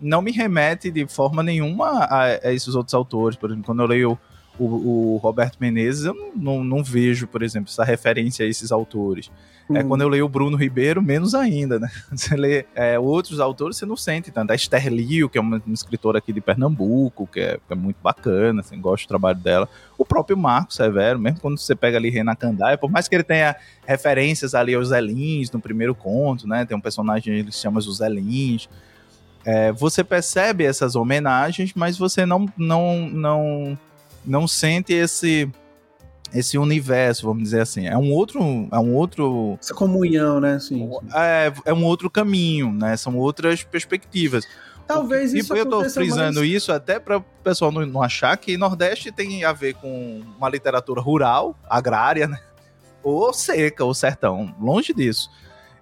não 0.00 0.22
me 0.22 0.30
remete 0.30 0.90
de 0.90 1.06
forma 1.06 1.42
nenhuma 1.42 2.04
a, 2.04 2.24
a 2.24 2.52
esses 2.52 2.74
outros 2.74 2.94
autores. 2.94 3.36
Por 3.36 3.50
exemplo, 3.50 3.66
quando 3.66 3.82
eu 3.82 3.86
leio 3.86 4.18
o, 4.58 5.14
o 5.14 5.16
Roberto 5.18 5.56
Menezes, 5.60 6.04
eu 6.04 6.14
não, 6.14 6.32
não, 6.34 6.64
não, 6.64 6.84
vejo, 6.84 7.26
por 7.26 7.42
exemplo, 7.42 7.70
essa 7.70 7.84
referência 7.84 8.44
a 8.44 8.48
esses 8.48 8.72
autores. 8.72 9.30
É, 9.68 9.72
uhum. 9.72 9.76
É, 9.78 9.84
quando 9.84 10.00
eu 10.00 10.08
leio 10.08 10.24
o 10.24 10.28
Bruno 10.28 10.56
Ribeiro, 10.56 11.00
menos 11.00 11.34
ainda, 11.34 11.78
né? 11.78 11.88
Você 12.10 12.36
lê 12.36 12.66
é, 12.74 12.98
outros 12.98 13.38
autores, 13.38 13.76
você 13.76 13.86
não 13.86 13.96
sente 13.96 14.30
tanto. 14.30 14.50
A 14.50 14.54
Esther 14.54 14.82
que 15.30 15.38
é 15.38 15.40
uma, 15.40 15.62
uma 15.64 15.74
escritora 15.74 16.18
aqui 16.18 16.32
de 16.32 16.40
Pernambuco, 16.40 17.26
que 17.26 17.40
é, 17.40 17.58
que 17.66 17.72
é, 17.72 17.76
muito 17.76 17.98
bacana, 18.02 18.60
assim, 18.60 18.80
gosto 18.80 19.04
do 19.04 19.08
trabalho 19.08 19.38
dela. 19.38 19.68
O 19.96 20.04
próprio 20.04 20.36
Marco 20.36 20.72
Severo, 20.72 21.18
mesmo 21.18 21.40
quando 21.40 21.58
você 21.58 21.76
pega 21.76 21.98
ali 21.98 22.10
Renan 22.10 22.34
Candaia, 22.34 22.78
por 22.78 22.90
mais 22.90 23.06
que 23.08 23.14
ele 23.14 23.24
tenha 23.24 23.54
referências 23.86 24.54
ali 24.54 24.74
aos 24.74 24.88
Zelins 24.88 25.50
no 25.50 25.60
primeiro 25.60 25.94
conto, 25.94 26.48
né? 26.48 26.64
Tem 26.64 26.76
um 26.76 26.80
personagem 26.80 27.22
que 27.22 27.30
ele 27.30 27.52
se 27.52 27.58
chama 27.58 27.80
José 27.80 28.08
Lins. 28.08 28.68
É, 29.44 29.72
você 29.72 30.04
percebe 30.04 30.64
essas 30.64 30.94
homenagens, 30.94 31.72
mas 31.74 31.96
você 31.96 32.26
não, 32.26 32.46
não, 32.56 33.08
não 33.08 33.78
não 34.24 34.46
sente 34.46 34.92
esse 34.92 35.50
esse 36.32 36.58
universo, 36.58 37.26
vamos 37.26 37.42
dizer 37.42 37.62
assim. 37.62 37.86
É 37.86 37.96
um 37.96 38.12
outro. 38.12 38.68
É 38.70 38.78
um 38.78 38.94
outro. 38.94 39.58
Essa 39.60 39.74
comunhão, 39.74 40.40
né? 40.40 40.58
Sim, 40.58 40.90
sim. 40.90 41.08
É, 41.14 41.52
é 41.64 41.72
um 41.72 41.84
outro 41.84 42.10
caminho, 42.10 42.70
né? 42.70 42.96
São 42.96 43.16
outras 43.16 43.62
perspectivas. 43.62 44.46
Talvez 44.86 45.34
isso 45.34 45.54
E 45.54 45.58
eu 45.58 45.66
tô 45.66 45.88
frisando 45.88 46.40
mais... 46.40 46.50
isso 46.50 46.72
até 46.72 46.98
para 46.98 47.18
o 47.18 47.24
pessoal 47.44 47.70
não, 47.70 47.84
não, 47.84 48.02
achar 48.02 48.36
que 48.38 48.56
Nordeste 48.56 49.12
tem 49.12 49.44
a 49.44 49.52
ver 49.52 49.74
com 49.74 50.22
uma 50.38 50.48
literatura 50.48 51.00
rural, 51.00 51.54
agrária, 51.68 52.26
né? 52.26 52.40
Ou 53.02 53.32
seca, 53.32 53.84
ou 53.84 53.92
sertão. 53.92 54.54
Longe 54.58 54.94
disso. 54.94 55.30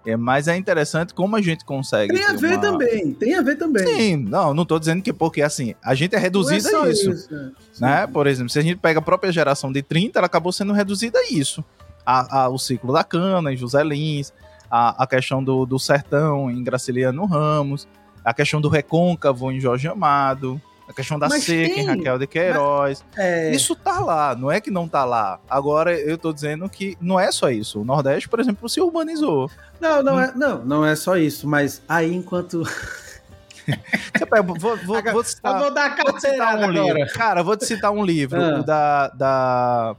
É, 0.06 0.16
mas 0.16 0.46
é 0.46 0.56
interessante 0.56 1.12
como 1.12 1.34
a 1.34 1.42
gente 1.42 1.64
consegue. 1.64 2.14
Tem 2.14 2.24
a 2.24 2.32
ver 2.32 2.52
uma... 2.52 2.60
também, 2.60 3.12
tem 3.12 3.34
a 3.34 3.42
ver 3.42 3.56
também. 3.56 3.84
Sim, 3.84 4.16
não, 4.16 4.54
não 4.54 4.64
tô 4.64 4.78
dizendo 4.78 5.02
que 5.02 5.12
porque 5.12 5.42
assim, 5.42 5.74
a 5.82 5.94
gente 5.96 6.14
é 6.14 6.18
reduzida 6.18 6.70
é 6.70 6.76
a 6.76 6.88
isso. 6.88 7.10
isso 7.10 7.34
é. 7.34 7.50
né? 7.80 8.06
Por 8.06 8.28
exemplo, 8.28 8.50
se 8.50 8.58
a 8.58 8.62
gente 8.62 8.76
pega 8.76 9.00
a 9.00 9.02
própria 9.02 9.32
geração 9.32 9.72
de 9.72 9.82
30, 9.82 10.18
ela 10.18 10.26
acabou 10.26 10.52
sendo 10.52 10.72
reduzida 10.72 11.18
a 11.18 11.28
isso. 11.28 11.64
A, 12.06 12.42
a 12.42 12.48
o 12.48 12.56
ciclo 12.56 12.92
da 12.92 13.02
cana 13.02 13.52
em 13.52 13.56
José 13.56 13.82
Lins, 13.82 14.32
a, 14.70 15.02
a 15.02 15.06
questão 15.08 15.42
do, 15.42 15.66
do 15.66 15.78
sertão 15.78 16.48
em 16.48 16.62
Graciliano 16.62 17.24
Ramos, 17.24 17.88
a 18.24 18.32
questão 18.32 18.60
do 18.60 18.68
recôncavo 18.68 19.50
em 19.50 19.58
Jorge 19.58 19.88
Amado, 19.88 20.60
a 20.88 20.92
questão 20.92 21.18
da 21.18 21.29
mas 21.29 21.42
seca 21.42 21.75
tem, 21.75 21.83
em 21.83 21.87
Raquel 21.87 22.18
de 22.18 22.27
Queiroz. 22.27 23.05
Mas, 23.11 23.25
é... 23.25 23.51
Isso 23.51 23.75
tá 23.75 23.99
lá, 24.01 24.37
não 24.37 24.51
é 24.51 24.61
que 24.61 24.70
não 24.70 24.87
tá 24.87 25.05
lá. 25.05 25.40
Agora 25.51 25.92
eu 25.99 26.16
tô 26.16 26.33
dizendo 26.33 26.68
que 26.68 26.96
não 27.01 27.18
é 27.18 27.33
só 27.33 27.51
isso. 27.51 27.81
O 27.81 27.85
Nordeste, 27.85 28.29
por 28.29 28.38
exemplo, 28.38 28.68
se 28.68 28.81
urbanizou. 28.81 29.51
Não, 29.81 30.03
não, 30.03 30.14
hum. 30.14 30.20
é, 30.20 30.33
não, 30.35 30.64
não 30.64 30.87
é 30.87 30.94
só 30.94 31.16
isso, 31.16 31.49
mas 31.49 31.83
aí 31.88 32.14
enquanto. 32.14 32.62
vou, 34.44 34.77
vou, 34.77 35.03
vou, 35.03 35.25
citar, 35.25 35.55
eu 35.55 35.59
vou 35.59 35.75
dar 35.75 35.96
vou 35.96 36.20
citar 36.20 36.57
um 36.57 36.70
livro. 36.70 37.12
Cara, 37.14 37.42
vou 37.42 37.57
te 37.57 37.66
citar 37.66 37.90
um 37.90 38.05
livro 38.05 38.40
ah. 38.40 38.62
da, 38.62 39.09
da, 39.09 39.96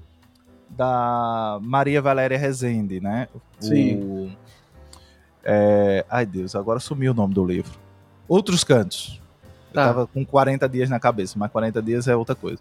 da 0.69 1.59
Maria 1.61 2.01
Valéria 2.01 2.37
Rezende, 2.37 3.01
né? 3.01 3.27
Sim. 3.59 3.97
O, 3.97 4.31
é, 5.43 6.05
ai, 6.09 6.25
Deus, 6.25 6.55
agora 6.55 6.79
sumiu 6.79 7.11
o 7.11 7.15
nome 7.15 7.33
do 7.33 7.45
livro. 7.45 7.71
Outros 8.27 8.63
Cantos. 8.63 9.21
Tá. 9.73 9.81
Eu 9.81 9.87
tava 9.87 10.07
com 10.07 10.25
40 10.25 10.67
dias 10.69 10.89
na 10.89 10.99
cabeça, 10.99 11.37
mas 11.37 11.51
40 11.51 11.81
dias 11.81 12.07
é 12.07 12.15
outra 12.15 12.35
coisa. 12.35 12.59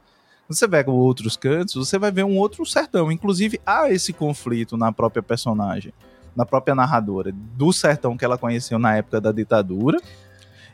Você 0.49 0.69
pega 0.69 0.91
outros 0.91 1.37
cantos, 1.37 1.75
você 1.75 1.99
vai 1.99 2.13
ver 2.13 2.25
um 2.25 2.37
outro 2.37 2.65
sertão. 2.65 3.11
Inclusive, 3.11 3.61
há 3.67 3.91
esse 3.91 4.13
conflito 4.13 4.77
na 4.77 4.93
própria 4.93 5.23
personagem, 5.23 5.93
na 6.37 6.47
própria 6.47 6.75
narradora, 6.75 7.33
do 7.33 7.73
sertão 7.73 8.17
que 8.17 8.25
ela 8.25 8.39
conheceu 8.39 8.79
na 8.79 8.97
época 8.97 9.21
da 9.21 9.33
ditadura. 9.33 9.99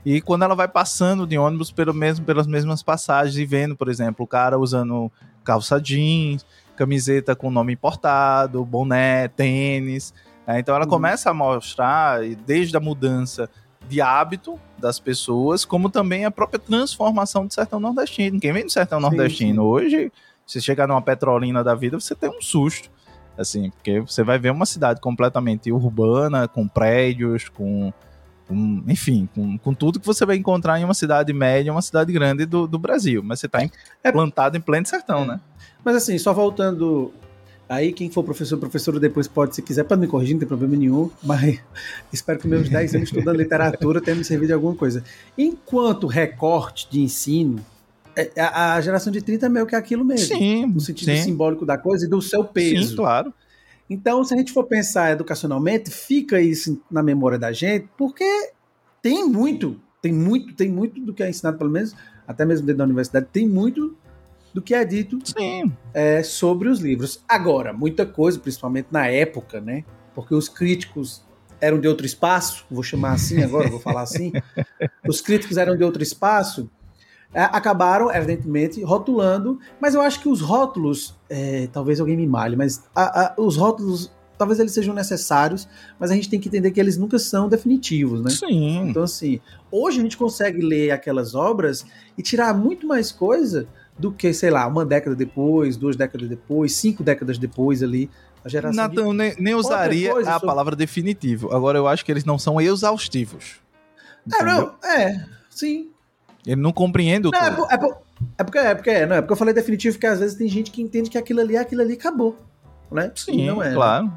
E 0.05 0.21
quando 0.21 0.43
ela 0.43 0.55
vai 0.55 0.69
passando 0.69 1.27
de 1.27 1.39
ônibus 1.39 1.71
pelo 1.71 1.95
mesmo, 1.95 2.25
pelas 2.25 2.47
mesmas 2.47 2.83
passagens 2.83 3.37
e 3.37 3.47
vendo, 3.47 3.75
por 3.75 3.89
exemplo, 3.89 4.25
o 4.25 4.29
cara 4.29 4.59
usando 4.59 5.11
calça 5.45 5.81
jeans, 5.81 6.45
camiseta 6.77 7.35
com 7.35 7.51
nome 7.51 7.73
importado, 7.73 8.65
boné, 8.65 9.29
tênis. 9.29 10.13
Né? 10.47 10.59
Então 10.59 10.75
ela 10.75 10.85
uhum. 10.85 10.91
começa 10.91 11.31
a 11.31 11.35
mostrar, 11.35 12.21
desde 12.45 12.77
a 12.77 12.81
mudança 12.81 13.49
de 13.93 14.01
hábito 14.01 14.59
das 14.79 14.99
pessoas, 14.99 15.65
como 15.67 15.91
também 15.91 16.25
a 16.25 16.31
própria 16.31 16.59
transformação 16.59 17.47
do 17.47 17.53
sertão 17.53 17.79
nordestino. 17.79 18.41
Quem 18.41 18.53
vem 18.53 18.65
do 18.65 18.73
sertão 18.73 18.99
sim, 18.99 19.03
nordestino 19.03 19.63
sim. 19.63 19.69
hoje, 19.69 20.13
se 20.47 20.61
chegar 20.63 20.89
numa 20.89 21.03
petrolina 21.03 21.63
da 21.63 21.75
vida, 21.75 22.01
você 22.01 22.15
tem 22.15 22.31
um 22.31 22.41
susto. 22.41 22.91
Assim, 23.37 23.71
porque 23.71 24.01
você 24.01 24.23
vai 24.23 24.39
ver 24.39 24.51
uma 24.51 24.67
cidade 24.67 25.01
completamente 25.01 25.71
urbana, 25.71 26.49
com 26.49 26.67
prédios, 26.67 27.49
com 27.49 27.93
com, 28.49 28.83
enfim, 28.89 29.29
com, 29.35 29.57
com, 29.57 29.73
tudo 29.73 30.01
que 30.01 30.07
você 30.07 30.27
vai 30.27 30.37
encontrar 30.37 30.79
em 30.79 30.85
uma 30.85 30.93
cidade 30.93 31.33
média, 31.33 31.73
uma 31.73 31.81
cidade 31.81 32.13
grande 32.13 32.45
do, 32.45 32.67
do 32.67 32.79
Brasil. 32.79 33.23
Mas 33.23 33.41
você 33.41 33.47
está 33.47 33.61
é, 34.03 34.13
plantado 34.13 34.57
em 34.57 34.61
pleno 34.61 34.85
sertão, 34.85 35.23
é. 35.23 35.27
né? 35.27 35.41
Mas 35.85 35.97
assim, 35.97 36.19
só 36.19 36.33
voltando. 36.33 37.13
Aí, 37.73 37.91
quem 37.91 38.11
for 38.11 38.23
professor, 38.23 38.59
professor 38.59 39.01
depois 39.01 39.27
pode, 39.27 39.55
se 39.55 39.63
quiser, 39.63 39.85
para 39.85 39.97
me 39.97 40.07
corrigir, 40.07 40.35
não 40.35 40.41
tem 40.41 40.47
problema 40.47 40.77
nenhum, 40.77 41.11
mas 41.25 41.59
espero 42.13 42.39
que 42.39 42.47
meus 42.47 42.69
10 42.69 42.97
anos 42.97 43.09
estudando 43.09 43.39
literatura 43.39 43.99
tenham 43.99 44.19
me 44.19 44.25
servido 44.25 44.49
de 44.49 44.53
alguma 44.53 44.75
coisa. 44.75 45.03
Enquanto 45.39 46.07
recorte 46.07 46.87
de 46.91 47.01
ensino, 47.01 47.65
é, 48.15 48.31
a, 48.39 48.75
a, 48.75 48.81
geração 48.83 49.11
de 49.11 49.23
30 49.23 49.47
é 49.47 49.49
meio 49.49 49.65
que 49.65 49.75
aquilo 49.75 50.05
mesmo. 50.05 50.37
Sim. 50.37 50.67
No 50.67 50.81
sentido 50.83 51.17
sim. 51.17 51.23
simbólico 51.23 51.65
da 51.65 51.79
coisa 51.79 52.05
e 52.05 52.09
do 52.11 52.21
seu 52.21 52.45
peso. 52.45 52.91
Sim, 52.91 52.97
claro. 52.97 53.33
Então, 53.89 54.23
se 54.23 54.35
a 54.35 54.37
gente 54.37 54.53
for 54.53 54.65
pensar 54.65 55.13
educacionalmente, 55.13 55.91
fica 55.91 56.43
isso 56.43 56.79
na 56.91 57.03
memória 57.03 57.39
da 57.39 57.53
gente, 57.53 57.89
porque 57.97 58.51
tem 59.01 59.27
muito, 59.27 59.81
tem 60.03 60.13
muito, 60.13 60.55
tem 60.55 60.71
muito 60.71 61.01
do 61.01 61.15
que 61.15 61.23
é 61.23 61.31
ensinado, 61.31 61.57
pelo 61.57 61.71
menos, 61.71 61.95
até 62.29 62.45
mesmo 62.45 62.67
dentro 62.67 62.81
da 62.81 62.85
universidade, 62.85 63.29
tem 63.33 63.49
muito 63.49 63.97
do 64.53 64.61
que 64.61 64.75
é 64.75 64.85
dito 64.85 65.19
é, 65.95 66.23
sobre 66.23 66.69
os 66.69 66.81
livros. 66.81 67.23
Agora, 67.29 67.73
muita 67.73 68.05
coisa, 68.05 68.39
principalmente 68.39 68.89
na 68.91 69.07
época, 69.07 69.61
né? 69.61 69.85
Porque 70.15 70.35
os 70.35 70.49
críticos 70.49 71.25
eram 71.63 71.81
de 71.81 71.87
outro 71.87 72.05
espaço, 72.05 72.65
vou 72.69 72.83
chamar 72.83 73.13
assim 73.13 73.41
agora, 73.43 73.71
vou 73.71 73.79
falar 73.79 74.03
assim. 74.03 74.33
Os 75.07 75.21
críticos 75.21 75.57
eram 75.57 75.77
de 75.77 75.85
outro 75.85 76.03
espaço, 76.03 76.69
é, 77.33 77.45
acabaram, 77.45 78.13
evidentemente, 78.13 78.83
rotulando, 78.83 79.61
mas 79.81 79.95
eu 79.95 80.03
acho 80.03 80.21
que 80.21 80.29
os 80.29 80.41
rótulos, 80.41 81.15
é, 81.31 81.69
talvez 81.73 82.01
alguém 82.01 82.17
me 82.17 82.27
malhe, 82.27 82.57
mas 82.57 82.83
a, 82.95 83.27
a, 83.27 83.35
os 83.41 83.57
rótulos, 83.57 84.13
talvez 84.37 84.59
eles 84.59 84.73
sejam 84.73 84.93
necessários, 84.93 85.69
mas 86.01 86.11
a 86.11 86.15
gente 86.15 86.29
tem 86.29 86.41
que 86.41 86.49
entender 86.49 86.73
que 86.73 86.81
eles 86.81 86.99
nunca 86.99 87.19
são 87.19 87.49
definitivos, 87.49 88.21
né? 88.21 88.31
Sim. 88.31 88.89
Então, 88.89 89.05
assim, 89.05 89.41
hoje 89.71 90.01
a 90.01 90.03
gente 90.03 90.17
consegue 90.17 90.61
ler 90.61 90.91
aquelas 90.91 91.35
obras 91.35 91.87
e 92.19 92.23
tirar 92.23 92.53
muito 92.53 92.87
mais 92.87 93.13
coisa 93.13 93.69
do 94.03 94.11
que, 94.11 94.35
sei 94.35 94.51
lá, 94.51 94.67
uma 94.67 94.85
década 94.85 95.15
depois, 95.15 95.77
duas 95.77 95.95
décadas 95.95 96.29
depois, 96.29 96.75
cinco 96.75 97.05
décadas 97.05 97.39
depois 97.39 97.85
ali. 97.85 98.11
A 98.45 98.49
geração 98.49 98.77
Nathan, 98.77 99.11
de... 99.11 99.15
nem, 99.15 99.35
nem 99.39 99.55
usaria 99.55 100.13
a 100.19 100.25
sobre... 100.25 100.47
palavra 100.47 100.75
definitivo. 100.75 101.55
Agora, 101.55 101.79
eu 101.79 101.87
acho 101.87 102.05
que 102.05 102.11
eles 102.11 102.25
não 102.25 102.37
são 102.37 102.61
exaustivos. 102.61 103.61
É, 104.41 104.45
não, 104.45 104.75
é, 104.85 105.25
sim. 105.49 105.91
Ele 106.45 106.61
não 106.61 106.73
compreende 106.73 107.29
o 107.29 107.31
não, 107.31 107.39
é, 107.39 107.51
por, 107.53 107.69
é, 107.71 107.79
por, 107.79 107.97
é, 108.37 108.45
porque 108.45 108.59
é 108.59 108.75
porque 108.75 109.07
não 109.07 109.17
é 109.17 109.21
porque 109.21 109.33
eu 109.33 109.37
falei 109.37 109.55
definitivo 109.55 109.97
que 109.97 110.07
às 110.07 110.19
vezes 110.19 110.37
tem 110.37 110.49
gente 110.49 110.73
que 110.73 110.83
entende 110.83 111.09
que 111.09 111.17
aquilo 111.17 111.41
ali 111.41 111.55
é 111.55 111.61
aquilo 111.61 111.83
ali 111.83 111.93
acabou, 111.93 112.37
né? 112.91 113.13
Sim, 113.15 113.47
não 113.47 113.63
é, 113.63 113.73
claro. 113.73 114.07
Né? 114.07 114.13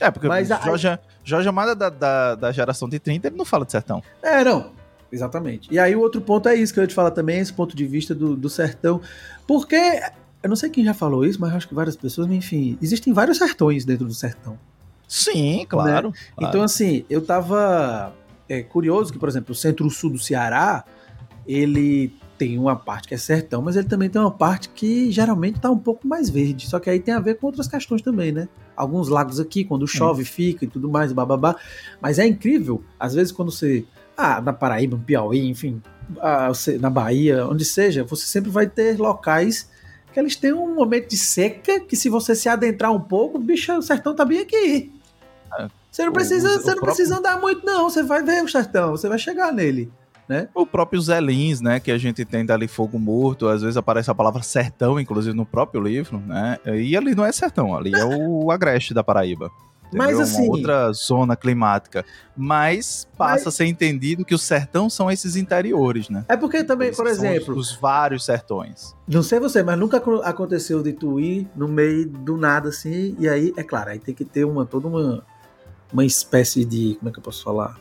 É 0.00 0.10
porque 0.10 0.28
Mas 0.28 0.48
Jorge, 0.48 0.88
a... 0.88 0.98
Jorge 1.24 1.48
Amada 1.48 1.74
da, 1.74 1.90
da, 1.90 2.34
da, 2.36 2.52
geração 2.52 2.88
de 2.88 3.00
30, 3.00 3.26
ele 3.26 3.36
não 3.36 3.44
fala 3.44 3.66
de 3.66 3.72
sertão. 3.72 4.02
É, 4.22 4.44
não. 4.44 4.72
Exatamente. 5.12 5.68
E 5.72 5.78
aí 5.78 5.94
o 5.96 6.00
outro 6.00 6.20
ponto 6.20 6.48
é 6.48 6.54
isso 6.54 6.72
que 6.72 6.78
eu 6.78 6.84
ia 6.84 6.88
te 6.88 6.94
falar 6.94 7.10
também, 7.10 7.40
esse 7.40 7.52
ponto 7.52 7.76
de 7.76 7.86
vista 7.86 8.14
do, 8.14 8.36
do 8.36 8.48
sertão. 8.48 9.00
Porque, 9.46 9.76
eu 10.42 10.48
não 10.48 10.56
sei 10.56 10.70
quem 10.70 10.84
já 10.84 10.94
falou 10.94 11.24
isso, 11.24 11.40
mas 11.40 11.52
acho 11.54 11.68
que 11.68 11.74
várias 11.74 11.96
pessoas, 11.96 12.30
enfim, 12.30 12.78
existem 12.80 13.12
vários 13.12 13.38
sertões 13.38 13.84
dentro 13.84 14.06
do 14.06 14.14
sertão. 14.14 14.58
Sim, 15.08 15.66
claro. 15.68 16.10
Né? 16.10 16.14
claro. 16.36 16.48
Então, 16.48 16.62
assim, 16.62 17.04
eu 17.10 17.20
tava 17.20 18.14
é, 18.48 18.62
curioso 18.62 19.12
que, 19.12 19.18
por 19.18 19.28
exemplo, 19.28 19.52
o 19.52 19.54
centro-sul 19.54 20.10
do 20.10 20.18
Ceará, 20.18 20.84
ele 21.46 22.12
tem 22.40 22.58
uma 22.58 22.74
parte 22.74 23.06
que 23.06 23.14
é 23.14 23.18
sertão, 23.18 23.60
mas 23.60 23.76
ele 23.76 23.86
também 23.86 24.08
tem 24.08 24.18
uma 24.18 24.30
parte 24.30 24.70
que 24.70 25.10
geralmente 25.10 25.56
está 25.56 25.70
um 25.70 25.78
pouco 25.78 26.08
mais 26.08 26.30
verde. 26.30 26.66
Só 26.66 26.80
que 26.80 26.88
aí 26.88 26.98
tem 26.98 27.12
a 27.12 27.20
ver 27.20 27.34
com 27.34 27.46
outras 27.46 27.68
questões 27.68 28.00
também, 28.00 28.32
né? 28.32 28.48
Alguns 28.74 29.08
lagos 29.08 29.38
aqui, 29.38 29.62
quando 29.62 29.86
chove, 29.86 30.24
fica 30.24 30.64
e 30.64 30.68
tudo 30.68 30.88
mais, 30.88 31.12
bababá. 31.12 31.56
Mas 32.00 32.18
é 32.18 32.26
incrível, 32.26 32.82
às 32.98 33.12
vezes, 33.12 33.30
quando 33.30 33.52
você. 33.52 33.84
Ah, 34.20 34.40
na 34.40 34.52
Paraíba, 34.52 34.96
no 34.96 35.02
Piauí, 35.02 35.48
enfim, 35.48 35.82
na 36.78 36.90
Bahia, 36.90 37.46
onde 37.46 37.64
seja, 37.64 38.04
você 38.04 38.26
sempre 38.26 38.50
vai 38.50 38.66
ter 38.66 38.98
locais 38.98 39.70
que 40.12 40.18
eles 40.18 40.36
têm 40.36 40.52
um 40.52 40.74
momento 40.74 41.08
de 41.08 41.16
seca 41.16 41.80
que, 41.80 41.96
se 41.96 42.08
você 42.08 42.34
se 42.34 42.48
adentrar 42.48 42.92
um 42.92 43.00
pouco, 43.00 43.38
bicho, 43.38 43.72
o 43.72 43.82
sertão 43.82 44.14
tá 44.14 44.24
bem 44.24 44.40
aqui. 44.40 44.92
É, 45.58 45.68
você 45.90 46.04
não 46.04 46.12
precisa, 46.12 46.48
o, 46.48 46.50
o, 46.50 46.54
você 46.54 46.58
não 46.58 46.64
próprio... 46.74 46.94
precisa 46.94 47.18
andar 47.18 47.40
muito, 47.40 47.64
não. 47.64 47.88
Você 47.88 48.02
vai 48.02 48.22
ver 48.22 48.42
o 48.42 48.48
sertão, 48.48 48.90
você 48.90 49.08
vai 49.08 49.18
chegar 49.18 49.52
nele 49.52 49.90
né? 50.30 50.48
O 50.54 50.64
próprio 50.64 51.00
Zé 51.00 51.20
Lins, 51.20 51.60
né, 51.60 51.80
que 51.80 51.90
a 51.90 51.98
gente 51.98 52.24
tem 52.24 52.46
dali 52.46 52.68
Fogo 52.68 53.00
Morto, 53.00 53.48
às 53.48 53.62
vezes 53.62 53.76
aparece 53.76 54.12
a 54.12 54.14
palavra 54.14 54.44
sertão, 54.44 55.00
inclusive 55.00 55.36
no 55.36 55.44
próprio 55.44 55.82
livro, 55.82 56.20
né? 56.20 56.56
E 56.64 56.96
ali 56.96 57.16
não 57.16 57.26
é 57.26 57.32
sertão, 57.32 57.76
ali 57.76 57.92
é 57.92 58.04
o 58.16 58.48
Agreste 58.52 58.94
da 58.94 59.02
Paraíba. 59.02 59.50
Entendeu? 59.90 60.06
Mas 60.06 60.20
assim. 60.20 60.44
Uma 60.44 60.56
outra 60.56 60.92
zona 60.92 61.36
climática. 61.36 62.04
Mas 62.36 63.06
passa 63.18 63.44
mas... 63.44 63.46
a 63.46 63.50
ser 63.50 63.66
entendido 63.66 64.24
que 64.24 64.34
o 64.34 64.38
sertão 64.38 64.88
são 64.88 65.10
esses 65.10 65.36
interiores, 65.36 66.08
né? 66.08 66.24
É 66.28 66.36
porque 66.36 66.64
também, 66.64 66.92
por 66.92 67.06
exemplo. 67.06 67.56
Os, 67.56 67.72
os, 67.72 67.76
vários 67.76 68.24
sertões. 68.24 68.94
Não 69.06 69.22
sei 69.22 69.40
você, 69.40 69.62
mas 69.62 69.78
nunca 69.78 70.02
aconteceu 70.24 70.82
de 70.82 70.92
tu 70.92 71.18
ir 71.18 71.48
no 71.54 71.68
meio 71.68 72.08
do 72.08 72.36
nada 72.36 72.68
assim. 72.68 73.16
E 73.18 73.28
aí, 73.28 73.52
é 73.56 73.62
claro, 73.62 73.90
aí 73.90 73.98
tem 73.98 74.14
que 74.14 74.24
ter 74.24 74.44
uma 74.44 74.64
toda 74.64 74.86
uma, 74.86 75.24
uma 75.92 76.04
espécie 76.04 76.64
de. 76.64 76.94
Como 76.98 77.08
é 77.08 77.12
que 77.12 77.18
eu 77.18 77.22
posso 77.22 77.42
falar? 77.42 77.76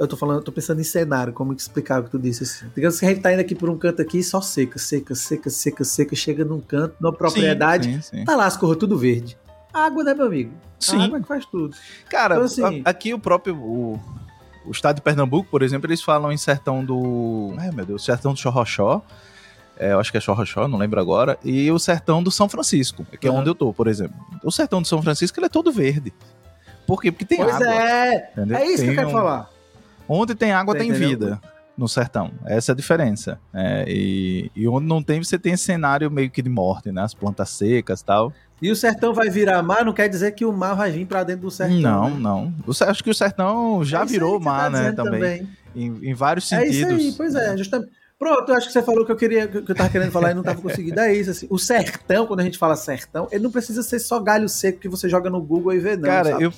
Eu 0.00 0.08
tô 0.08 0.16
falando, 0.16 0.38
eu 0.38 0.42
tô 0.42 0.50
pensando 0.50 0.80
em 0.80 0.84
cenário, 0.84 1.34
como 1.34 1.52
explicar 1.52 2.00
o 2.00 2.04
que 2.04 2.10
tu 2.10 2.18
disse 2.18 2.44
assim. 2.44 2.66
Digamos 2.74 2.98
que 2.98 3.04
a 3.04 3.08
gente 3.10 3.20
tá 3.20 3.32
indo 3.32 3.40
aqui 3.40 3.54
por 3.54 3.68
um 3.68 3.76
canto 3.76 4.00
aqui 4.00 4.22
só 4.22 4.40
seca, 4.40 4.78
seca, 4.78 5.14
seca, 5.14 5.50
seca, 5.50 5.84
seca, 5.84 6.16
chega 6.16 6.44
num 6.44 6.60
canto, 6.60 6.96
numa 6.98 7.12
propriedade, 7.12 7.84
sim, 7.86 8.00
sim, 8.00 8.18
sim. 8.18 8.24
tá 8.24 8.34
lá 8.34 8.46
as 8.46 8.56
cores 8.56 8.78
tudo 8.78 8.96
verde. 8.96 9.38
Água, 9.76 10.04
né, 10.04 10.14
meu 10.14 10.26
amigo? 10.26 10.52
Sim. 10.78 11.00
A 11.00 11.04
água 11.04 11.20
que 11.20 11.26
faz 11.26 11.44
tudo. 11.46 11.76
Cara, 12.08 12.34
então, 12.34 12.46
assim, 12.46 12.82
aqui 12.84 13.12
o 13.12 13.18
próprio. 13.18 13.56
O, 13.56 14.00
o 14.64 14.70
estado 14.70 14.96
de 14.96 15.02
Pernambuco, 15.02 15.48
por 15.50 15.62
exemplo, 15.62 15.86
eles 15.88 16.02
falam 16.02 16.32
em 16.32 16.36
sertão 16.36 16.84
do. 16.84 17.54
Ai, 17.58 17.70
meu 17.70 17.84
Deus, 17.84 18.04
sertão 18.04 18.32
do 18.32 18.38
Chorrochó. 18.38 19.02
É, 19.78 19.92
eu 19.92 20.00
acho 20.00 20.10
que 20.10 20.16
é 20.16 20.20
Chorrochó, 20.20 20.66
não 20.66 20.78
lembro 20.78 20.98
agora. 21.00 21.38
E 21.44 21.70
o 21.70 21.78
sertão 21.78 22.22
do 22.22 22.30
São 22.30 22.48
Francisco, 22.48 23.04
que 23.20 23.28
é 23.28 23.30
onde 23.30 23.50
eu 23.50 23.54
tô, 23.54 23.72
por 23.72 23.88
exemplo. 23.88 24.16
O 24.42 24.50
sertão 24.50 24.80
do 24.80 24.88
São 24.88 25.02
Francisco 25.02 25.38
ele 25.38 25.46
é 25.46 25.50
todo 25.50 25.70
verde. 25.70 26.12
Por 26.86 27.02
quê? 27.02 27.12
Porque 27.12 27.24
tem 27.24 27.38
pois 27.38 27.54
água. 27.54 27.74
É, 27.74 28.30
entendeu? 28.32 28.56
é 28.56 28.66
isso 28.66 28.76
tem 28.78 28.86
que 28.86 28.90
eu 28.92 28.94
quero 28.96 29.08
um... 29.08 29.12
falar. 29.12 29.50
Onde 30.08 30.34
tem 30.34 30.52
água, 30.52 30.72
você 30.72 30.78
tem 30.78 30.88
entendeu? 30.90 31.08
vida 31.08 31.40
no 31.76 31.88
sertão. 31.88 32.30
Essa 32.46 32.72
é 32.72 32.74
a 32.74 32.76
diferença. 32.76 33.38
É, 33.52 33.84
e, 33.86 34.50
e, 34.56 34.66
onde 34.66 34.86
não 34.86 35.02
tem, 35.02 35.22
você 35.22 35.38
tem 35.38 35.52
esse 35.52 35.64
cenário 35.64 36.10
meio 36.10 36.30
que 36.30 36.40
de 36.40 36.48
morte, 36.48 36.90
né? 36.90 37.02
As 37.02 37.12
plantas 37.12 37.50
secas 37.50 38.00
e 38.00 38.04
tal. 38.04 38.32
E 38.60 38.70
o 38.70 38.76
sertão 38.76 39.12
vai 39.12 39.28
virar 39.28 39.62
mar, 39.62 39.84
não 39.84 39.92
quer 39.92 40.08
dizer 40.08 40.32
que 40.32 40.44
o 40.44 40.52
mar 40.52 40.74
vai 40.74 40.90
vir 40.90 41.06
para 41.06 41.22
dentro 41.24 41.42
do 41.42 41.50
sertão. 41.50 41.78
Não, 41.78 42.10
né? 42.10 42.16
não. 42.18 42.54
Eu 42.66 42.88
acho 42.88 43.04
que 43.04 43.10
o 43.10 43.14
sertão 43.14 43.84
já 43.84 44.02
é 44.02 44.06
virou 44.06 44.40
mar, 44.40 44.70
tá 44.70 44.78
né? 44.78 44.92
Também. 44.92 45.12
também. 45.12 45.48
Em, 45.74 46.10
em, 46.10 46.14
vários 46.14 46.48
sentidos. 46.48 46.76
É 46.76 46.78
isso 46.78 46.88
aí, 46.88 47.12
pois 47.16 47.34
é, 47.34 47.56
justamente. 47.56 47.92
Pronto, 48.18 48.50
eu 48.50 48.56
acho 48.56 48.66
que 48.66 48.72
você 48.72 48.82
falou 48.82 49.04
que 49.04 49.12
eu 49.12 49.16
queria, 49.16 49.46
que 49.46 49.70
eu 49.70 49.74
tava 49.74 49.90
querendo 49.90 50.10
falar 50.10 50.30
e 50.30 50.34
não 50.34 50.42
tava 50.42 50.60
conseguindo. 50.60 50.98
É 50.98 51.14
isso, 51.14 51.30
assim. 51.30 51.46
O 51.50 51.58
sertão, 51.58 52.26
quando 52.26 52.40
a 52.40 52.44
gente 52.44 52.56
fala 52.56 52.74
sertão, 52.74 53.28
ele 53.30 53.44
não 53.44 53.50
precisa 53.50 53.82
ser 53.82 53.98
só 53.98 54.18
galho 54.18 54.48
seco 54.48 54.80
que 54.80 54.88
você 54.88 55.06
joga 55.06 55.28
no 55.28 55.42
Google 55.42 55.74
e 55.74 55.78
vê, 55.78 55.96
não. 55.96 56.04
Cara, 56.04 56.30
sabe? 56.30 56.44
eu, 56.44 56.52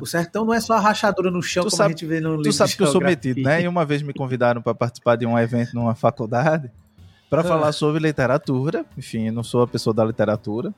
o 0.00 0.06
sertão 0.06 0.44
não 0.44 0.52
é 0.52 0.60
só 0.60 0.74
a 0.74 0.80
rachadura 0.80 1.30
no 1.30 1.40
chão, 1.40 1.62
tu 1.62 1.70
como 1.70 1.76
sabe, 1.76 1.86
a 1.86 1.90
gente 1.90 2.06
vê 2.06 2.20
no 2.20 2.30
livro. 2.30 2.42
Tu 2.42 2.52
sabe 2.52 2.74
que 2.74 2.82
eu 2.82 2.88
sou 2.88 3.00
metido, 3.00 3.40
né? 3.40 3.62
E 3.62 3.68
uma 3.68 3.84
vez 3.84 4.02
me 4.02 4.12
convidaram 4.12 4.60
para 4.60 4.74
participar 4.74 5.14
de 5.14 5.24
um 5.24 5.38
evento 5.38 5.74
numa 5.74 5.94
faculdade 5.94 6.72
para 7.30 7.42
ah. 7.42 7.44
falar 7.44 7.70
sobre 7.70 8.00
literatura. 8.00 8.84
Enfim, 8.98 9.28
eu 9.28 9.32
não 9.32 9.44
sou 9.44 9.62
a 9.62 9.66
pessoa 9.68 9.94
da 9.94 10.04
literatura. 10.04 10.74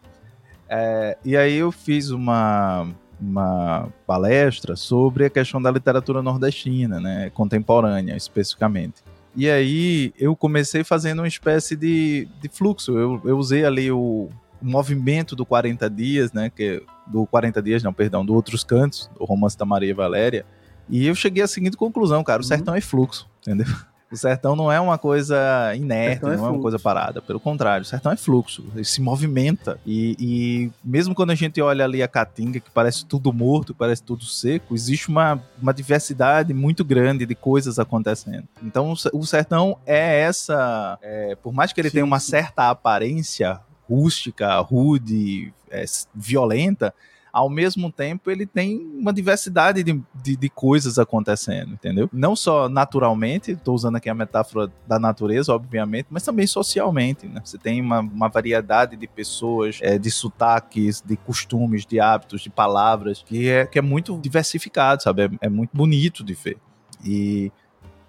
É, 0.68 1.16
e 1.24 1.36
aí 1.36 1.54
eu 1.54 1.72
fiz 1.72 2.10
uma, 2.10 2.88
uma 3.20 3.88
palestra 4.06 4.76
sobre 4.76 5.24
a 5.24 5.30
questão 5.30 5.60
da 5.60 5.70
literatura 5.70 6.22
nordestina, 6.22 7.00
né? 7.00 7.30
Contemporânea, 7.30 8.16
especificamente. 8.16 9.02
E 9.34 9.48
aí 9.48 10.12
eu 10.18 10.34
comecei 10.34 10.82
fazendo 10.84 11.20
uma 11.20 11.28
espécie 11.28 11.76
de, 11.76 12.28
de 12.40 12.48
fluxo. 12.48 12.98
Eu, 12.98 13.20
eu 13.24 13.38
usei 13.38 13.64
ali 13.64 13.90
o, 13.90 14.28
o 14.60 14.64
movimento 14.64 15.36
do 15.36 15.46
40 15.46 15.88
Dias, 15.88 16.32
né? 16.32 16.50
Que, 16.50 16.82
do 17.06 17.26
40 17.26 17.62
Dias, 17.62 17.82
não, 17.82 17.92
perdão, 17.92 18.24
do 18.24 18.34
Outros 18.34 18.64
Cantos, 18.64 19.10
do 19.18 19.24
romance 19.24 19.56
da 19.56 19.64
Maria 19.64 19.94
Valéria. 19.94 20.44
E 20.88 21.06
eu 21.06 21.14
cheguei 21.14 21.42
à 21.42 21.46
seguinte 21.46 21.76
conclusão, 21.76 22.24
cara: 22.24 22.40
o 22.40 22.44
uhum. 22.44 22.48
sertão 22.48 22.74
é 22.74 22.80
fluxo, 22.80 23.28
entendeu? 23.40 23.66
O 24.10 24.16
sertão 24.16 24.56
não 24.56 24.72
é 24.72 24.80
uma 24.80 24.96
coisa 24.96 25.36
inerte, 25.76 26.24
é 26.24 26.36
não 26.36 26.46
é, 26.46 26.50
uma 26.50 26.60
coisa 26.60 26.78
parada. 26.78 27.20
Pelo 27.20 27.38
contrário, 27.38 27.82
o 27.82 27.86
sertão 27.86 28.10
é 28.10 28.16
fluxo, 28.16 28.64
ele 28.74 28.84
se 28.84 29.02
movimenta. 29.02 29.78
E, 29.84 30.16
e, 30.18 30.72
mesmo 30.82 31.14
quando 31.14 31.30
a 31.30 31.34
gente 31.34 31.60
olha 31.60 31.84
ali 31.84 32.02
a 32.02 32.08
caatinga, 32.08 32.58
que 32.58 32.70
parece 32.70 33.04
tudo 33.04 33.32
morto, 33.32 33.74
parece 33.74 34.02
tudo 34.02 34.24
seco, 34.24 34.74
existe 34.74 35.08
uma, 35.08 35.42
uma 35.60 35.74
diversidade 35.74 36.54
muito 36.54 36.84
grande 36.84 37.26
de 37.26 37.34
coisas 37.34 37.78
acontecendo. 37.78 38.48
Então 38.62 38.94
o 39.12 39.26
sertão 39.26 39.78
é 39.84 40.20
essa. 40.20 40.98
É, 41.02 41.36
por 41.42 41.52
mais 41.52 41.72
que 41.72 41.80
ele 41.80 41.90
sim, 41.90 41.94
tenha 41.94 42.04
uma 42.04 42.20
sim. 42.20 42.30
certa 42.30 42.70
aparência 42.70 43.60
rústica, 43.88 44.58
rude, 44.60 45.52
é, 45.70 45.84
violenta, 46.14 46.94
ao 47.32 47.48
mesmo 47.48 47.90
tempo 47.90 48.30
ele 48.30 48.46
tem 48.46 48.78
uma 48.78 49.12
diversidade 49.12 49.82
de, 49.82 50.02
de, 50.14 50.36
de 50.36 50.48
coisas 50.48 50.98
acontecendo, 50.98 51.72
entendeu? 51.72 52.08
Não 52.12 52.34
só 52.34 52.68
naturalmente, 52.68 53.52
estou 53.52 53.74
usando 53.74 53.96
aqui 53.96 54.08
a 54.08 54.14
metáfora 54.14 54.70
da 54.86 54.98
natureza, 54.98 55.52
obviamente, 55.52 56.06
mas 56.10 56.22
também 56.22 56.46
socialmente, 56.46 57.26
né? 57.26 57.40
Você 57.44 57.58
tem 57.58 57.80
uma, 57.80 58.00
uma 58.00 58.28
variedade 58.28 58.96
de 58.96 59.06
pessoas, 59.06 59.78
é, 59.82 59.98
de 59.98 60.10
sotaques, 60.10 61.02
de 61.04 61.16
costumes, 61.16 61.84
de 61.84 62.00
hábitos, 62.00 62.40
de 62.42 62.50
palavras, 62.50 63.22
que 63.26 63.48
é, 63.48 63.66
que 63.66 63.78
é 63.78 63.82
muito 63.82 64.18
diversificado, 64.18 65.02
sabe? 65.02 65.24
É, 65.24 65.30
é 65.42 65.48
muito 65.48 65.70
bonito 65.72 66.24
de 66.24 66.34
ver. 66.34 66.58
E 67.04 67.52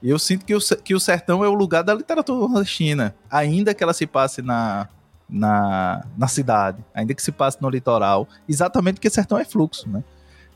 eu 0.02 0.18
sinto 0.18 0.46
que 0.46 0.56
o, 0.56 0.60
que 0.84 0.96
o 0.96 1.00
sertão 1.00 1.44
é 1.44 1.48
o 1.48 1.54
lugar 1.54 1.84
da 1.84 1.94
literatura 1.94 2.40
nordestina, 2.40 3.16
ainda 3.30 3.74
que 3.74 3.84
ela 3.84 3.94
se 3.94 4.08
passe 4.08 4.42
na, 4.42 4.88
na, 5.30 6.04
na 6.18 6.28
cidade, 6.28 6.84
ainda 6.94 7.14
que 7.14 7.22
se 7.22 7.32
passe 7.32 7.62
no 7.62 7.70
litoral, 7.70 8.28
exatamente 8.48 8.96
porque 8.96 9.10
sertão 9.10 9.38
é 9.38 9.46
fluxo, 9.46 9.88
né? 9.90 10.04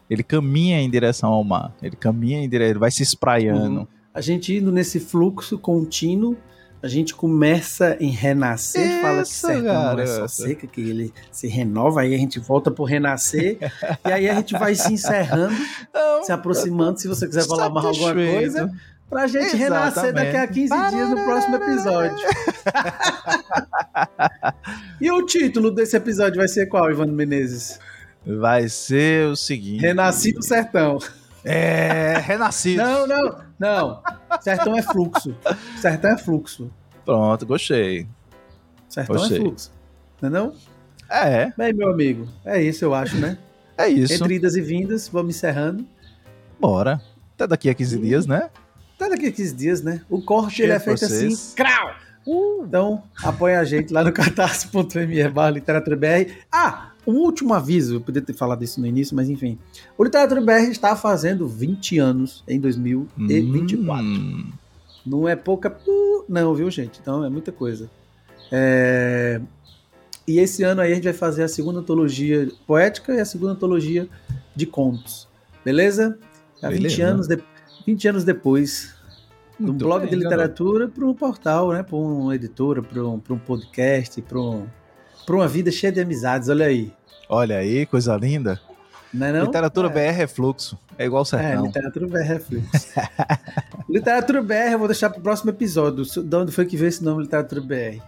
Ele 0.10 0.24
caminha 0.24 0.82
em 0.82 0.90
direção 0.90 1.32
ao 1.32 1.44
mar, 1.44 1.74
ele 1.82 1.96
caminha 1.96 2.44
em 2.44 2.50
direção, 2.50 2.72
ele 2.72 2.80
vai 2.80 2.92
se 2.92 3.04
espraiando. 3.04 3.82
Uhum. 3.82 3.88
A 4.14 4.22
gente 4.22 4.56
indo 4.56 4.72
nesse 4.72 5.00
fluxo 5.00 5.58
contínuo, 5.58 6.38
a 6.82 6.88
gente 6.88 7.16
começa 7.16 7.96
em 8.00 8.10
renascer, 8.10 8.86
Isso, 8.86 9.02
fala 9.02 9.22
que 9.22 9.30
sertão 9.30 9.96
não 9.96 10.00
é 10.00 10.06
só 10.06 10.28
seca, 10.28 10.68
que 10.68 10.82
ele 10.82 11.14
se 11.32 11.48
renova, 11.48 12.02
aí 12.02 12.14
a 12.14 12.18
gente 12.18 12.40
volta 12.40 12.70
pro 12.70 12.84
renascer, 12.84 13.58
e 14.06 14.12
aí 14.12 14.30
a 14.30 14.36
gente 14.36 14.54
vai 14.54 14.76
se 14.76 14.92
encerrando, 14.92 15.56
não, 15.94 16.24
se 16.24 16.32
aproximando, 16.32 17.00
se 17.00 17.08
você 17.08 17.26
quiser 17.26 17.48
falar 17.48 17.70
mais 17.70 17.86
alguma 17.86 18.14
coisa, 18.14 18.70
pra 19.10 19.28
gente 19.28 19.56
Exatamente. 19.56 19.64
renascer 19.64 20.14
daqui 20.14 20.36
a 20.36 20.48
15 20.48 20.90
dias 20.90 21.10
no 21.10 21.24
próximo 21.24 21.56
episódio. 21.56 22.18
e 25.02 25.12
o 25.12 25.26
título 25.26 25.72
desse 25.72 25.96
episódio 25.98 26.38
vai 26.38 26.48
ser 26.48 26.68
qual, 26.68 26.90
Ivan 26.90 27.08
Menezes? 27.08 27.80
Vai 28.26 28.70
ser 28.70 29.28
o 29.28 29.36
seguinte: 29.36 29.82
Renasci 29.82 30.34
no 30.34 30.42
sertão. 30.42 30.98
É, 31.44 32.18
renascido. 32.20 32.82
Não, 32.82 33.06
não, 33.06 33.42
não. 33.60 34.04
Sertão 34.42 34.78
é 34.78 34.82
fluxo. 34.82 35.36
Sertão 35.80 36.12
é 36.12 36.18
fluxo. 36.18 36.72
Pronto, 37.04 37.46
gostei. 37.46 38.08
Sertão 38.88 39.16
é 39.16 39.20
gostei. 39.20 39.38
é 39.38 39.42
fluxo. 39.42 39.72
Não 40.22 40.30
é 40.30 40.32
não? 40.32 40.54
É. 41.10 41.54
Bem, 41.58 41.74
meu 41.74 41.92
amigo, 41.92 42.28
é 42.46 42.62
isso 42.62 42.86
eu 42.86 42.94
acho, 42.94 43.18
né? 43.18 43.38
É 43.78 43.88
isso. 43.90 44.14
Entre 44.14 44.36
idas 44.36 44.56
e 44.56 44.62
vindas, 44.62 45.08
vamos 45.10 45.36
encerrando. 45.36 45.86
Bora. 46.60 47.02
Até 47.36 47.48
daqui 47.48 47.70
a 47.70 47.74
15 47.74 48.00
dias, 48.00 48.26
né? 48.26 48.50
Até 48.96 49.10
daqui 49.10 49.28
a 49.28 49.32
15 49.32 49.56
dias, 49.56 49.82
né? 49.82 50.02
O 50.10 50.22
corte 50.22 50.62
ele 50.62 50.72
é 50.72 50.80
feito 50.80 51.04
assim, 51.04 51.36
crau! 51.56 51.94
Uh. 52.26 52.64
Então, 52.66 53.04
apoia 53.24 53.60
a 53.60 53.66
gente 53.66 53.94
lá 53.94 54.04
no 54.04 54.12
catarse.me 54.12 55.30
barra 55.30 55.52
literatura 55.52 55.96
BR. 55.96 56.32
Ah, 56.52 56.94
um 57.06 57.16
último 57.16 57.54
aviso, 57.54 57.96
eu 57.96 58.02
podia 58.02 58.22
ter 58.22 58.34
falado 58.34 58.64
isso 58.64 58.80
no 58.80 58.88
início, 58.88 59.16
mas 59.16 59.30
enfim. 59.30 59.58
O 59.98 60.04
Literatura 60.04 60.42
BR 60.42 60.72
está 60.72 60.96
fazendo 60.96 61.48
20 61.48 62.00
anos 62.00 62.44
em 62.48 62.60
2024. 62.60 64.06
Hum. 64.06 64.52
Não 65.06 65.28
é 65.28 65.36
pouca. 65.36 65.76
Não, 66.30 66.56
viu, 66.56 66.72
gente? 66.72 67.00
Então 67.02 67.26
é 67.26 67.30
muita 67.30 67.52
coisa. 67.52 67.90
É... 68.50 69.42
E 70.26 70.40
esse 70.40 70.64
ano 70.64 70.80
aí 70.80 70.94
a 70.94 70.96
gente 70.96 71.04
vai 71.04 71.14
fazer 71.14 71.44
a 71.44 71.50
segunda 71.50 71.80
antologia 71.80 72.50
poética 72.66 73.14
e 73.14 73.20
a 73.20 73.26
segunda 73.26 73.52
antologia 73.52 74.08
de 74.56 74.66
contos. 74.66 75.28
Beleza? 75.66 76.18
Há 76.62 76.70
20 76.70 77.02
anos, 77.02 77.28
de... 77.28 77.38
20 77.86 78.08
anos 78.08 78.24
depois, 78.24 78.93
de 79.64 79.72
um 79.72 79.74
blog 79.74 80.02
bem, 80.02 80.10
de 80.10 80.16
literatura 80.16 80.88
para 80.88 81.06
um 81.06 81.14
portal, 81.14 81.72
né? 81.72 81.84
Para 81.84 81.96
uma 81.96 82.36
editora, 82.36 82.82
para 82.82 83.04
um, 83.04 83.22
um 83.30 83.38
podcast, 83.40 84.22
para 84.22 84.40
um 84.40 84.68
uma 85.30 85.48
vida 85.48 85.72
cheia 85.72 85.92
de 85.92 86.02
amizades, 86.02 86.50
olha 86.50 86.66
aí. 86.66 86.92
Olha 87.30 87.58
aí, 87.58 87.86
coisa 87.86 88.16
linda. 88.16 88.60
Não 89.14 89.28
é 89.28 89.32
não? 89.32 89.46
Literatura 89.46 89.88
é. 89.88 89.92
BR 89.92 90.22
é 90.22 90.28
fluxo. 90.28 90.78
É 90.98 91.06
igual 91.06 91.24
sertão. 91.24 91.64
É, 91.64 91.68
literatura 91.68 92.08
BR 92.08 92.18
é 92.18 92.40
fluxo. 92.40 92.88
literatura 93.88 94.42
BR 94.42 94.72
eu 94.72 94.80
vou 94.80 94.88
deixar 94.88 95.10
para 95.10 95.20
o 95.20 95.22
próximo 95.22 95.52
episódio. 95.52 96.04
De 96.04 96.36
onde 96.36 96.52
foi 96.52 96.66
que 96.66 96.76
veio 96.76 96.90
esse 96.90 97.04
nome 97.04 97.24
Literatura 97.24 97.62
BR? 97.62 98.02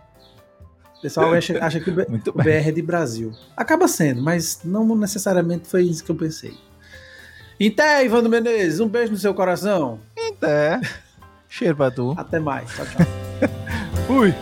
O 0.98 1.02
pessoal 1.02 1.34
acha, 1.34 1.63
acha 1.63 1.80
que 1.80 1.89
o, 1.89 1.94
o 1.94 2.44
BR 2.44 2.68
é 2.68 2.72
de 2.72 2.82
Brasil. 2.82 3.32
Acaba 3.56 3.88
sendo, 3.88 4.22
mas 4.22 4.62
não 4.63 4.96
necessariamente 4.96 5.68
foi 5.68 5.84
isso 5.84 6.04
que 6.04 6.10
eu 6.10 6.15
pensei. 6.15 6.58
Então, 7.60 8.04
Ivandro 8.04 8.30
Menezes, 8.30 8.80
um 8.80 8.88
beijo 8.88 9.12
no 9.12 9.18
seu 9.18 9.34
coração. 9.34 10.00
Até. 10.18 10.82
Cheiro 11.58 11.74
pra 11.78 11.89
tu. 11.89 12.13
Até 12.18 12.38
mais. 12.38 12.70
Tchau, 12.70 12.86
tchau. 12.86 13.06
Fui. 14.08 14.34